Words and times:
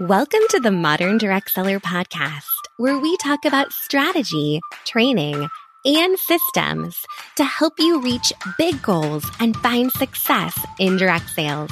Welcome 0.00 0.42
to 0.50 0.60
the 0.60 0.70
Modern 0.70 1.16
Direct 1.16 1.50
Seller 1.50 1.80
Podcast, 1.80 2.44
where 2.76 2.98
we 2.98 3.16
talk 3.16 3.46
about 3.46 3.72
strategy, 3.72 4.60
training, 4.84 5.48
and 5.86 6.18
systems 6.18 7.02
to 7.36 7.44
help 7.44 7.72
you 7.78 8.02
reach 8.02 8.30
big 8.58 8.82
goals 8.82 9.24
and 9.40 9.56
find 9.56 9.90
success 9.90 10.54
in 10.78 10.98
direct 10.98 11.30
sales. 11.30 11.70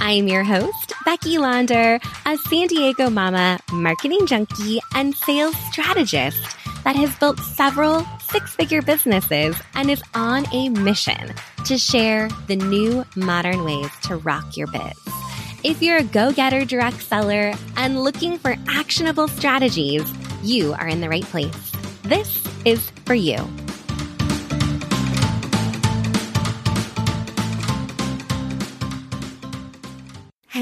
I'm 0.00 0.26
your 0.26 0.42
host, 0.42 0.94
Becky 1.04 1.38
Launder, 1.38 2.00
a 2.26 2.36
San 2.38 2.66
Diego 2.66 3.08
mama, 3.08 3.60
marketing 3.72 4.26
junkie, 4.26 4.80
and 4.96 5.14
sales 5.14 5.54
strategist 5.70 6.56
that 6.82 6.96
has 6.96 7.14
built 7.20 7.38
several 7.38 8.04
six 8.32 8.52
figure 8.56 8.82
businesses 8.82 9.54
and 9.74 9.92
is 9.92 10.02
on 10.14 10.44
a 10.52 10.70
mission 10.70 11.32
to 11.66 11.78
share 11.78 12.28
the 12.48 12.56
new 12.56 13.04
modern 13.14 13.62
ways 13.62 13.90
to 14.02 14.16
rock 14.16 14.56
your 14.56 14.66
biz. 14.66 15.23
If 15.64 15.80
you're 15.80 15.96
a 15.96 16.04
go 16.04 16.30
getter 16.30 16.66
direct 16.66 17.00
seller 17.00 17.54
and 17.78 18.04
looking 18.04 18.36
for 18.36 18.54
actionable 18.68 19.28
strategies, 19.28 20.04
you 20.42 20.74
are 20.74 20.88
in 20.88 21.00
the 21.00 21.08
right 21.08 21.24
place. 21.24 21.72
This 22.02 22.46
is 22.66 22.90
for 23.06 23.14
you. 23.14 23.38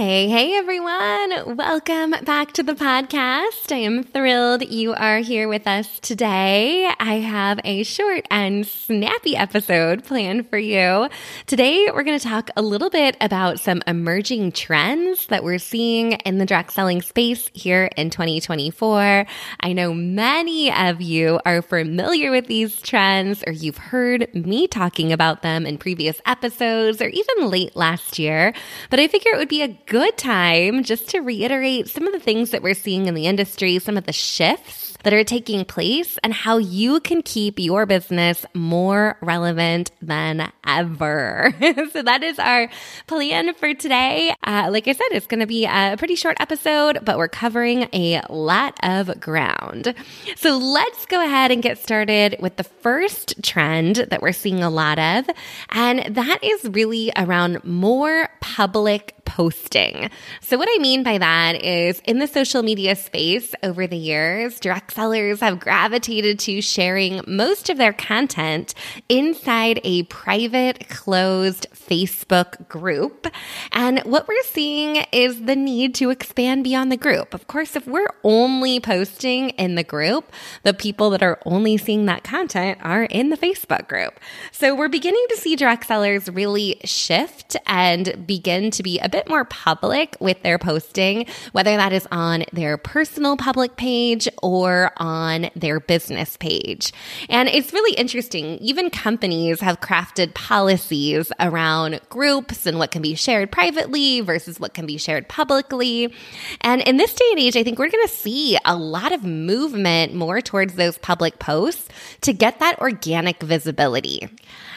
Hey, 0.04 0.28
hey 0.28 0.54
everyone. 0.54 1.56
Welcome 1.56 2.10
back 2.24 2.50
to 2.54 2.64
the 2.64 2.74
podcast. 2.74 3.70
I 3.70 3.76
am 3.76 4.02
thrilled 4.02 4.68
you 4.68 4.94
are 4.94 5.18
here 5.18 5.46
with 5.46 5.68
us 5.68 6.00
today. 6.00 6.90
I 6.98 7.20
have 7.20 7.60
a 7.62 7.84
short 7.84 8.26
and 8.28 8.66
snappy 8.66 9.36
episode 9.36 10.02
planned 10.02 10.50
for 10.50 10.58
you. 10.58 11.08
Today, 11.46 11.88
we're 11.94 12.02
going 12.02 12.18
to 12.18 12.28
talk 12.28 12.50
a 12.56 12.62
little 12.62 12.90
bit 12.90 13.16
about 13.20 13.60
some 13.60 13.80
emerging 13.86 14.50
trends 14.50 15.26
that 15.28 15.44
we're 15.44 15.60
seeing 15.60 16.14
in 16.14 16.38
the 16.38 16.46
direct 16.46 16.72
selling 16.72 17.00
space 17.00 17.48
here 17.54 17.88
in 17.96 18.10
2024. 18.10 19.24
I 19.60 19.72
know 19.72 19.94
many 19.94 20.72
of 20.72 21.00
you 21.00 21.38
are 21.46 21.62
familiar 21.62 22.32
with 22.32 22.48
these 22.48 22.82
trends 22.82 23.44
or 23.46 23.52
you've 23.52 23.78
heard 23.78 24.34
me 24.34 24.66
talking 24.66 25.12
about 25.12 25.42
them 25.42 25.64
in 25.64 25.78
previous 25.78 26.20
episodes 26.26 27.00
or 27.00 27.06
even 27.06 27.48
late 27.48 27.76
last 27.76 28.18
year, 28.18 28.52
but 28.90 28.98
I 28.98 29.06
figure 29.06 29.30
it 29.32 29.38
would 29.38 29.48
be 29.48 29.62
a 29.62 29.78
good 29.92 30.16
time 30.16 30.82
just 30.82 31.10
to 31.10 31.20
reiterate 31.20 31.86
some 31.86 32.06
of 32.06 32.14
the 32.14 32.18
things 32.18 32.48
that 32.48 32.62
we're 32.62 32.72
seeing 32.72 33.08
in 33.08 33.14
the 33.14 33.26
industry, 33.26 33.78
some 33.78 33.98
of 33.98 34.04
the 34.04 34.12
shifts 34.12 34.96
that 35.02 35.12
are 35.12 35.22
taking 35.22 35.66
place 35.66 36.18
and 36.22 36.32
how 36.32 36.56
you 36.56 36.98
can 37.00 37.20
keep 37.22 37.58
your 37.58 37.84
business 37.84 38.46
more 38.54 39.18
relevant 39.20 39.90
than 40.00 40.50
ever. 40.66 41.52
so 41.92 42.02
that 42.02 42.22
is 42.22 42.38
our 42.38 42.70
plan 43.06 43.52
for 43.54 43.74
today. 43.74 44.34
Uh, 44.44 44.68
like 44.70 44.88
I 44.88 44.92
said, 44.92 45.08
it's 45.10 45.26
going 45.26 45.40
to 45.40 45.46
be 45.46 45.66
a 45.66 45.96
pretty 45.98 46.14
short 46.14 46.36
episode, 46.40 47.00
but 47.02 47.18
we're 47.18 47.28
covering 47.28 47.88
a 47.92 48.22
lot 48.30 48.78
of 48.82 49.20
ground. 49.20 49.94
So 50.36 50.56
let's 50.56 51.04
go 51.06 51.22
ahead 51.22 51.50
and 51.50 51.62
get 51.62 51.78
started 51.78 52.36
with 52.40 52.56
the 52.56 52.64
first 52.64 53.42
trend 53.42 53.96
that 53.96 54.22
we're 54.22 54.32
seeing 54.32 54.62
a 54.62 54.70
lot 54.70 54.98
of. 54.98 55.28
And 55.70 56.14
that 56.14 56.42
is 56.42 56.64
really 56.64 57.12
around 57.16 57.62
more 57.64 58.30
public 58.40 59.21
posting. 59.32 60.10
So, 60.42 60.58
what 60.58 60.68
I 60.70 60.78
mean 60.78 61.02
by 61.02 61.16
that 61.16 61.62
is 61.62 62.00
in 62.04 62.18
the 62.18 62.26
social 62.26 62.62
media 62.62 62.94
space 62.94 63.54
over 63.62 63.86
the 63.86 63.96
years, 63.96 64.60
direct 64.60 64.92
sellers 64.92 65.40
have 65.40 65.58
gravitated 65.58 66.38
to 66.40 66.60
sharing 66.60 67.22
most 67.26 67.70
of 67.70 67.78
their 67.78 67.94
content 67.94 68.74
inside 69.08 69.80
a 69.84 70.02
private, 70.04 70.86
closed 70.90 71.66
Facebook 71.72 72.68
group. 72.68 73.26
And 73.72 74.00
what 74.00 74.28
we're 74.28 74.42
seeing 74.42 74.96
is 75.12 75.42
the 75.42 75.56
need 75.56 75.94
to 75.94 76.10
expand 76.10 76.62
beyond 76.62 76.92
the 76.92 76.98
group. 76.98 77.32
Of 77.32 77.46
course, 77.46 77.74
if 77.74 77.86
we're 77.86 78.12
only 78.22 78.80
posting 78.80 79.50
in 79.50 79.76
the 79.76 79.84
group, 79.84 80.30
the 80.62 80.74
people 80.74 81.08
that 81.10 81.22
are 81.22 81.40
only 81.46 81.78
seeing 81.78 82.04
that 82.04 82.22
content 82.22 82.80
are 82.82 83.04
in 83.04 83.30
the 83.30 83.38
Facebook 83.38 83.88
group. 83.88 84.20
So, 84.50 84.74
we're 84.74 84.88
beginning 84.88 85.24
to 85.30 85.38
see 85.38 85.56
direct 85.56 85.86
sellers 85.86 86.28
really 86.28 86.82
shift 86.84 87.56
and 87.66 88.26
begin 88.26 88.70
to 88.72 88.82
be 88.82 88.98
a 88.98 89.08
bit 89.08 89.21
more 89.28 89.44
public 89.44 90.16
with 90.20 90.42
their 90.42 90.58
posting, 90.58 91.26
whether 91.52 91.76
that 91.76 91.92
is 91.92 92.06
on 92.10 92.44
their 92.52 92.76
personal 92.76 93.36
public 93.36 93.76
page 93.76 94.28
or 94.42 94.92
on 94.96 95.50
their 95.54 95.80
business 95.80 96.36
page. 96.36 96.92
And 97.28 97.48
it's 97.48 97.72
really 97.72 97.94
interesting. 97.96 98.58
Even 98.58 98.90
companies 98.90 99.60
have 99.60 99.80
crafted 99.80 100.34
policies 100.34 101.32
around 101.40 102.00
groups 102.08 102.66
and 102.66 102.78
what 102.78 102.90
can 102.90 103.02
be 103.02 103.14
shared 103.14 103.50
privately 103.50 104.20
versus 104.20 104.58
what 104.58 104.74
can 104.74 104.86
be 104.86 104.98
shared 104.98 105.28
publicly. 105.28 106.14
And 106.60 106.82
in 106.82 106.96
this 106.96 107.14
day 107.14 107.28
and 107.30 107.40
age, 107.40 107.56
I 107.56 107.62
think 107.62 107.78
we're 107.78 107.90
going 107.90 108.06
to 108.06 108.14
see 108.14 108.58
a 108.64 108.76
lot 108.76 109.12
of 109.12 109.24
movement 109.24 110.14
more 110.14 110.40
towards 110.40 110.74
those 110.74 110.98
public 110.98 111.38
posts 111.38 111.88
to 112.22 112.32
get 112.32 112.60
that 112.60 112.78
organic 112.80 113.42
visibility. 113.42 114.28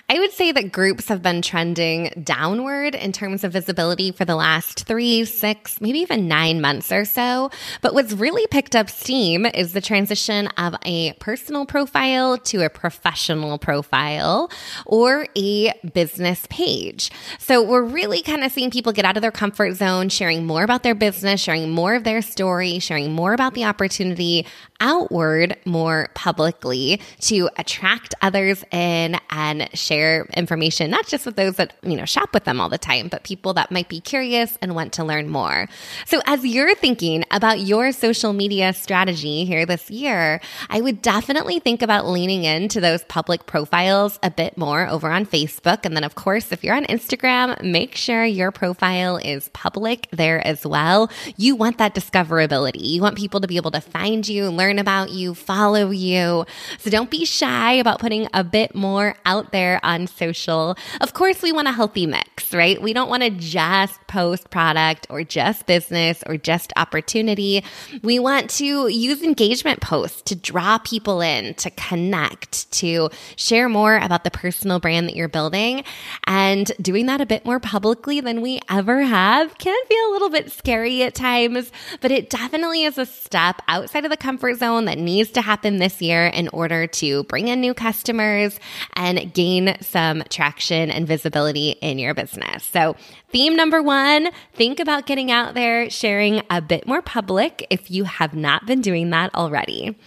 I 0.07 0.19
would 0.19 0.31
say 0.31 0.51
that 0.51 0.71
groups 0.71 1.07
have 1.07 1.23
been 1.23 1.41
trending 1.41 2.21
downward 2.23 2.93
in 2.93 3.11
terms 3.11 3.43
of 3.43 3.51
visibility 3.53 4.11
for 4.11 4.24
the 4.25 4.35
last 4.35 4.85
three, 4.85 5.25
six, 5.25 5.79
maybe 5.79 5.99
even 5.99 6.27
nine 6.27 6.59
months 6.61 6.91
or 6.91 7.05
so. 7.05 7.49
But 7.81 7.93
what's 7.93 8.13
really 8.13 8.47
picked 8.47 8.75
up 8.75 8.89
steam 8.89 9.45
is 9.45 9.73
the 9.73 9.81
transition 9.81 10.47
of 10.57 10.75
a 10.83 11.13
personal 11.13 11.65
profile 11.65 12.37
to 12.37 12.65
a 12.65 12.69
professional 12.69 13.57
profile 13.57 14.51
or 14.85 15.27
a 15.37 15.71
business 15.93 16.45
page. 16.49 17.11
So 17.39 17.61
we're 17.63 17.83
really 17.83 18.21
kind 18.21 18.43
of 18.43 18.51
seeing 18.51 18.71
people 18.71 18.91
get 18.91 19.05
out 19.05 19.17
of 19.17 19.21
their 19.21 19.31
comfort 19.31 19.73
zone, 19.73 20.09
sharing 20.09 20.45
more 20.45 20.63
about 20.63 20.83
their 20.83 20.95
business, 20.95 21.41
sharing 21.41 21.71
more 21.71 21.95
of 21.95 22.03
their 22.03 22.21
story, 22.21 22.79
sharing 22.79 23.13
more 23.13 23.33
about 23.33 23.53
the 23.53 23.65
opportunity 23.65 24.45
outward 24.79 25.57
more 25.65 26.09
publicly 26.13 27.01
to 27.21 27.49
attract 27.57 28.13
others 28.21 28.63
in 28.71 29.17
and 29.29 29.69
share 29.73 30.25
information, 30.35 30.91
not 30.91 31.07
just 31.07 31.25
with 31.25 31.35
those 31.35 31.55
that, 31.55 31.75
you 31.83 31.95
know, 31.95 32.05
shop 32.05 32.33
with 32.33 32.43
them 32.43 32.59
all 32.59 32.69
the 32.69 32.77
time, 32.77 33.07
but 33.07 33.23
people 33.23 33.53
that 33.53 33.71
might 33.71 33.89
be 33.89 34.01
curious 34.01 34.57
and 34.61 34.75
want 34.75 34.93
to 34.93 35.03
learn 35.03 35.29
more. 35.29 35.67
So 36.05 36.21
as 36.25 36.45
you're 36.45 36.75
thinking 36.75 37.23
about 37.31 37.59
your 37.59 37.91
social 37.91 38.33
media 38.33 38.73
strategy 38.73 39.45
here 39.45 39.65
this 39.65 39.89
year, 39.89 40.41
I 40.69 40.81
would 40.81 41.01
definitely 41.01 41.59
think 41.59 41.81
about 41.81 42.07
leaning 42.07 42.43
into 42.43 42.81
those 42.81 43.03
public 43.05 43.45
profiles 43.45 44.19
a 44.23 44.31
bit 44.31 44.57
more 44.57 44.87
over 44.87 45.09
on 45.09 45.25
Facebook. 45.25 45.85
And 45.85 45.95
then, 45.95 46.03
of 46.03 46.15
course, 46.15 46.51
if 46.51 46.63
you're 46.63 46.75
on 46.75 46.85
Instagram, 46.85 47.61
make 47.63 47.95
sure 47.95 48.25
your 48.25 48.51
profile 48.51 49.17
is 49.17 49.49
public 49.53 50.07
there 50.11 50.45
as 50.45 50.65
well. 50.65 51.09
You 51.37 51.55
want 51.55 51.77
that 51.77 51.95
discoverability. 51.95 52.81
You 52.81 53.01
want 53.01 53.17
people 53.17 53.39
to 53.41 53.47
be 53.47 53.57
able 53.57 53.71
to 53.71 53.81
find 53.81 54.27
you, 54.27 54.49
learn 54.49 54.64
learn 54.65 54.79
about 54.79 55.11
you, 55.11 55.35
follow 55.35 55.91
you. 55.91 56.43
So 56.79 56.89
don't 56.89 57.11
be 57.11 57.23
shy 57.23 57.73
about 57.73 57.99
putting 57.99 58.27
a 58.33 58.43
bit 58.43 58.73
more 58.73 59.15
out 59.23 59.51
there 59.51 59.79
on 59.83 60.07
social. 60.07 60.75
Of 61.01 61.13
course, 61.13 61.43
we 61.43 61.51
want 61.51 61.67
a 61.67 61.71
healthy 61.71 62.07
mix, 62.07 62.51
right? 62.51 62.81
We 62.81 62.91
don't 62.91 63.07
want 63.07 63.21
to 63.21 63.29
just 63.29 63.99
post 64.07 64.49
product 64.49 65.05
or 65.11 65.23
just 65.23 65.67
business 65.67 66.23
or 66.25 66.37
just 66.37 66.73
opportunity. 66.77 67.63
We 68.01 68.17
want 68.17 68.49
to 68.51 68.87
use 68.87 69.21
engagement 69.21 69.81
posts 69.81 70.23
to 70.23 70.35
draw 70.35 70.79
people 70.79 71.21
in, 71.21 71.53
to 71.55 71.69
connect, 71.69 72.71
to 72.79 73.11
share 73.35 73.69
more 73.69 73.97
about 73.97 74.23
the 74.23 74.31
personal 74.31 74.79
brand 74.79 75.07
that 75.09 75.15
you're 75.15 75.27
building. 75.27 75.83
And 76.25 76.71
doing 76.81 77.05
that 77.05 77.21
a 77.21 77.27
bit 77.27 77.45
more 77.45 77.59
publicly 77.59 78.19
than 78.19 78.41
we 78.41 78.61
ever 78.67 79.03
have 79.03 79.55
can 79.59 79.77
feel 79.87 80.09
a 80.09 80.13
little 80.13 80.29
bit 80.29 80.51
scary 80.51 81.03
at 81.03 81.13
times, 81.13 81.71
but 82.01 82.09
it 82.09 82.31
definitely 82.31 82.83
is 82.83 82.97
a 82.97 83.05
step 83.05 83.61
outside 83.67 84.05
of 84.05 84.09
the 84.09 84.17
comfort 84.17 84.54
zone 84.55 84.85
that 84.85 84.97
needs 84.97 85.31
to 85.31 85.41
happen 85.41 85.77
this 85.77 86.01
year 86.01 86.27
in 86.27 86.47
order 86.49 86.87
to 86.87 87.23
bring 87.25 87.47
in 87.47 87.61
new 87.61 87.73
customers 87.73 88.59
and 88.93 89.33
gain 89.33 89.77
some 89.81 90.23
traction 90.29 90.89
and 90.89 91.07
visibility 91.07 91.71
in 91.81 91.99
your 91.99 92.13
business. 92.13 92.63
So, 92.63 92.95
theme 93.29 93.55
number 93.55 93.81
one 93.81 94.29
think 94.53 94.79
about 94.79 95.05
getting 95.05 95.31
out 95.31 95.53
there, 95.53 95.89
sharing 95.89 96.41
a 96.49 96.61
bit 96.61 96.87
more 96.87 97.01
public 97.01 97.67
if 97.69 97.91
you 97.91 98.05
have 98.05 98.33
not 98.33 98.65
been 98.65 98.81
doing 98.81 99.09
that 99.11 99.33
already. 99.35 99.97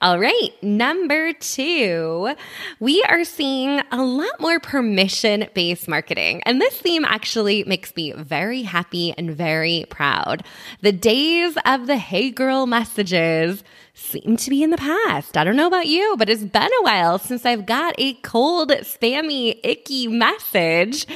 All 0.00 0.18
right, 0.18 0.50
number 0.62 1.32
two, 1.32 2.34
we 2.78 3.02
are 3.04 3.24
seeing 3.24 3.80
a 3.90 4.02
lot 4.02 4.40
more 4.40 4.60
permission 4.60 5.46
based 5.54 5.88
marketing. 5.88 6.42
And 6.44 6.60
this 6.60 6.76
theme 6.76 7.04
actually 7.04 7.64
makes 7.64 7.94
me 7.96 8.12
very 8.12 8.62
happy 8.62 9.14
and 9.16 9.30
very 9.30 9.86
proud. 9.88 10.44
The 10.82 10.92
days 10.92 11.56
of 11.64 11.86
the 11.86 11.96
hey 11.96 12.30
girl 12.30 12.66
messages 12.66 13.64
seem 13.98 14.36
to 14.36 14.50
be 14.50 14.62
in 14.62 14.70
the 14.70 14.76
past. 14.76 15.36
I 15.36 15.44
don't 15.44 15.56
know 15.56 15.66
about 15.66 15.86
you, 15.86 16.14
but 16.16 16.30
it's 16.30 16.44
been 16.44 16.70
a 16.80 16.82
while 16.82 17.18
since 17.18 17.44
I've 17.44 17.66
got 17.66 17.94
a 17.98 18.14
cold, 18.14 18.70
spammy, 18.70 19.58
icky 19.62 20.06
message 20.06 21.06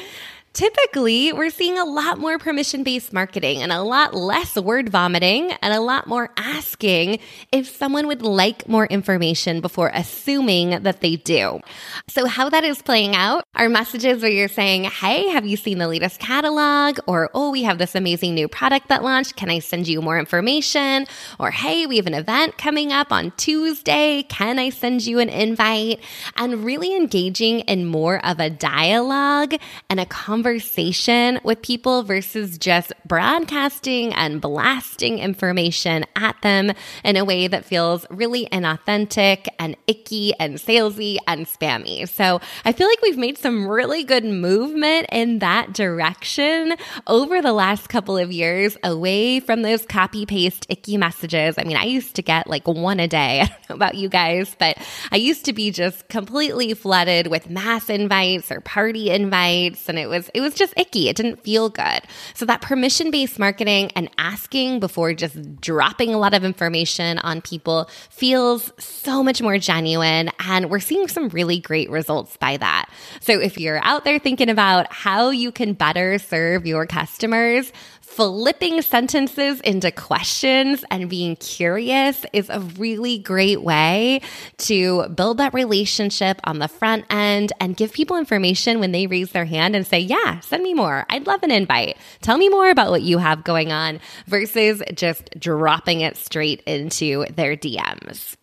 Typically, 0.52 1.32
we're 1.32 1.48
seeing 1.48 1.78
a 1.78 1.84
lot 1.84 2.18
more 2.18 2.36
permission 2.38 2.82
based 2.82 3.10
marketing 3.10 3.62
and 3.62 3.72
a 3.72 3.80
lot 3.80 4.14
less 4.14 4.54
word 4.54 4.90
vomiting 4.90 5.50
and 5.62 5.72
a 5.72 5.80
lot 5.80 6.06
more 6.06 6.28
asking 6.36 7.18
if 7.52 7.66
someone 7.66 8.06
would 8.06 8.20
like 8.20 8.68
more 8.68 8.84
information 8.86 9.62
before 9.62 9.90
assuming 9.94 10.82
that 10.82 11.00
they 11.00 11.16
do. 11.16 11.58
So, 12.06 12.26
how 12.26 12.50
that 12.50 12.64
is 12.64 12.82
playing 12.82 13.16
out 13.16 13.44
are 13.54 13.70
messages 13.70 14.20
where 14.20 14.30
you're 14.30 14.46
saying, 14.46 14.84
Hey, 14.84 15.28
have 15.28 15.46
you 15.46 15.56
seen 15.56 15.78
the 15.78 15.88
latest 15.88 16.20
catalog? 16.20 16.98
Or, 17.06 17.30
Oh, 17.32 17.50
we 17.50 17.62
have 17.62 17.78
this 17.78 17.94
amazing 17.94 18.34
new 18.34 18.46
product 18.46 18.88
that 18.88 19.02
launched. 19.02 19.36
Can 19.36 19.48
I 19.48 19.58
send 19.58 19.88
you 19.88 20.02
more 20.02 20.18
information? 20.18 21.06
Or, 21.40 21.50
Hey, 21.50 21.86
we 21.86 21.96
have 21.96 22.06
an 22.06 22.14
event 22.14 22.58
coming 22.58 22.92
up 22.92 23.10
on 23.10 23.32
Tuesday. 23.38 24.24
Can 24.24 24.58
I 24.58 24.68
send 24.68 25.06
you 25.06 25.18
an 25.18 25.30
invite? 25.30 26.00
And 26.36 26.62
really 26.62 26.94
engaging 26.94 27.60
in 27.60 27.86
more 27.86 28.22
of 28.24 28.38
a 28.38 28.50
dialogue 28.50 29.54
and 29.88 29.98
a 29.98 30.04
conversation 30.04 30.41
with 30.42 31.62
people 31.62 32.02
versus 32.02 32.58
just 32.58 32.92
broadcasting 33.06 34.12
and 34.14 34.40
blasting 34.40 35.18
information 35.18 36.04
at 36.16 36.40
them 36.42 36.72
in 37.04 37.16
a 37.16 37.24
way 37.24 37.46
that 37.46 37.64
feels 37.64 38.06
really 38.10 38.46
inauthentic 38.46 39.46
and 39.58 39.76
icky 39.86 40.32
and 40.38 40.56
salesy 40.56 41.18
and 41.26 41.46
spammy. 41.46 42.08
So 42.08 42.40
I 42.64 42.72
feel 42.72 42.88
like 42.88 43.02
we've 43.02 43.18
made 43.18 43.38
some 43.38 43.68
really 43.68 44.04
good 44.04 44.24
movement 44.24 45.06
in 45.12 45.38
that 45.40 45.72
direction 45.72 46.74
over 47.06 47.40
the 47.40 47.52
last 47.52 47.88
couple 47.88 48.16
of 48.16 48.32
years 48.32 48.76
away 48.82 49.40
from 49.40 49.62
those 49.62 49.84
copy 49.86 50.26
paste 50.26 50.66
icky 50.68 50.96
messages. 50.96 51.56
I 51.58 51.64
mean, 51.64 51.76
I 51.76 51.84
used 51.84 52.16
to 52.16 52.22
get 52.22 52.46
like 52.46 52.66
one 52.66 53.00
a 53.00 53.08
day. 53.08 53.40
I 53.42 53.46
don't 53.46 53.70
know 53.70 53.76
about 53.76 53.94
you 53.94 54.08
guys, 54.08 54.54
but 54.58 54.78
I 55.10 55.16
used 55.16 55.44
to 55.44 55.52
be 55.52 55.70
just 55.70 56.08
completely 56.08 56.74
flooded 56.74 57.28
with 57.28 57.50
mass 57.50 57.88
invites 57.88 58.50
or 58.50 58.60
party 58.60 59.10
invites. 59.10 59.88
And 59.88 59.98
it 59.98 60.08
was, 60.08 60.30
it 60.34 60.40
was 60.40 60.54
just 60.54 60.74
icky. 60.76 61.08
It 61.08 61.16
didn't 61.16 61.42
feel 61.42 61.68
good. 61.68 62.02
So 62.34 62.46
that 62.46 62.62
permission 62.62 63.10
based 63.10 63.38
marketing 63.38 63.90
and 63.96 64.10
asking 64.18 64.80
before 64.80 65.14
just 65.14 65.60
dropping 65.60 66.14
a 66.14 66.18
lot 66.18 66.34
of 66.34 66.44
information 66.44 67.18
on 67.18 67.40
people 67.40 67.88
feels 68.10 68.72
so 68.78 69.22
much 69.22 69.42
more 69.42 69.58
genuine. 69.58 70.30
And 70.40 70.70
we're 70.70 70.80
seeing 70.80 71.08
some 71.08 71.28
really 71.28 71.58
great 71.58 71.90
results 71.90 72.36
by 72.36 72.56
that. 72.56 72.90
So 73.20 73.40
if 73.40 73.58
you're 73.58 73.82
out 73.84 74.04
there 74.04 74.18
thinking 74.18 74.48
about 74.48 74.92
how 74.92 75.30
you 75.30 75.52
can 75.52 75.74
better 75.74 76.18
serve 76.18 76.66
your 76.66 76.86
customers, 76.86 77.72
flipping 78.12 78.82
sentences 78.82 79.60
into 79.62 79.90
questions 79.90 80.84
and 80.90 81.08
being 81.08 81.34
curious 81.36 82.26
is 82.34 82.50
a 82.50 82.60
really 82.60 83.18
great 83.18 83.62
way 83.62 84.20
to 84.58 85.08
build 85.08 85.38
that 85.38 85.54
relationship 85.54 86.38
on 86.44 86.58
the 86.58 86.68
front 86.68 87.06
end 87.08 87.52
and 87.58 87.74
give 87.74 87.92
people 87.92 88.18
information 88.18 88.80
when 88.80 88.92
they 88.92 89.06
raise 89.06 89.32
their 89.32 89.46
hand 89.46 89.74
and 89.74 89.86
say, 89.86 89.98
Yeah, 89.98 90.40
send 90.40 90.62
me 90.62 90.74
more. 90.74 91.06
I'd 91.08 91.26
love 91.26 91.42
an 91.42 91.50
invite. 91.50 91.96
Tell 92.20 92.36
me 92.36 92.50
more 92.50 92.68
about 92.68 92.90
what 92.90 93.00
you 93.00 93.16
have 93.16 93.44
going 93.44 93.72
on 93.72 93.98
versus 94.26 94.82
just 94.94 95.30
dropping 95.38 96.02
it 96.02 96.18
straight 96.18 96.60
into 96.66 97.24
their 97.34 97.56
DMs. 97.56 98.36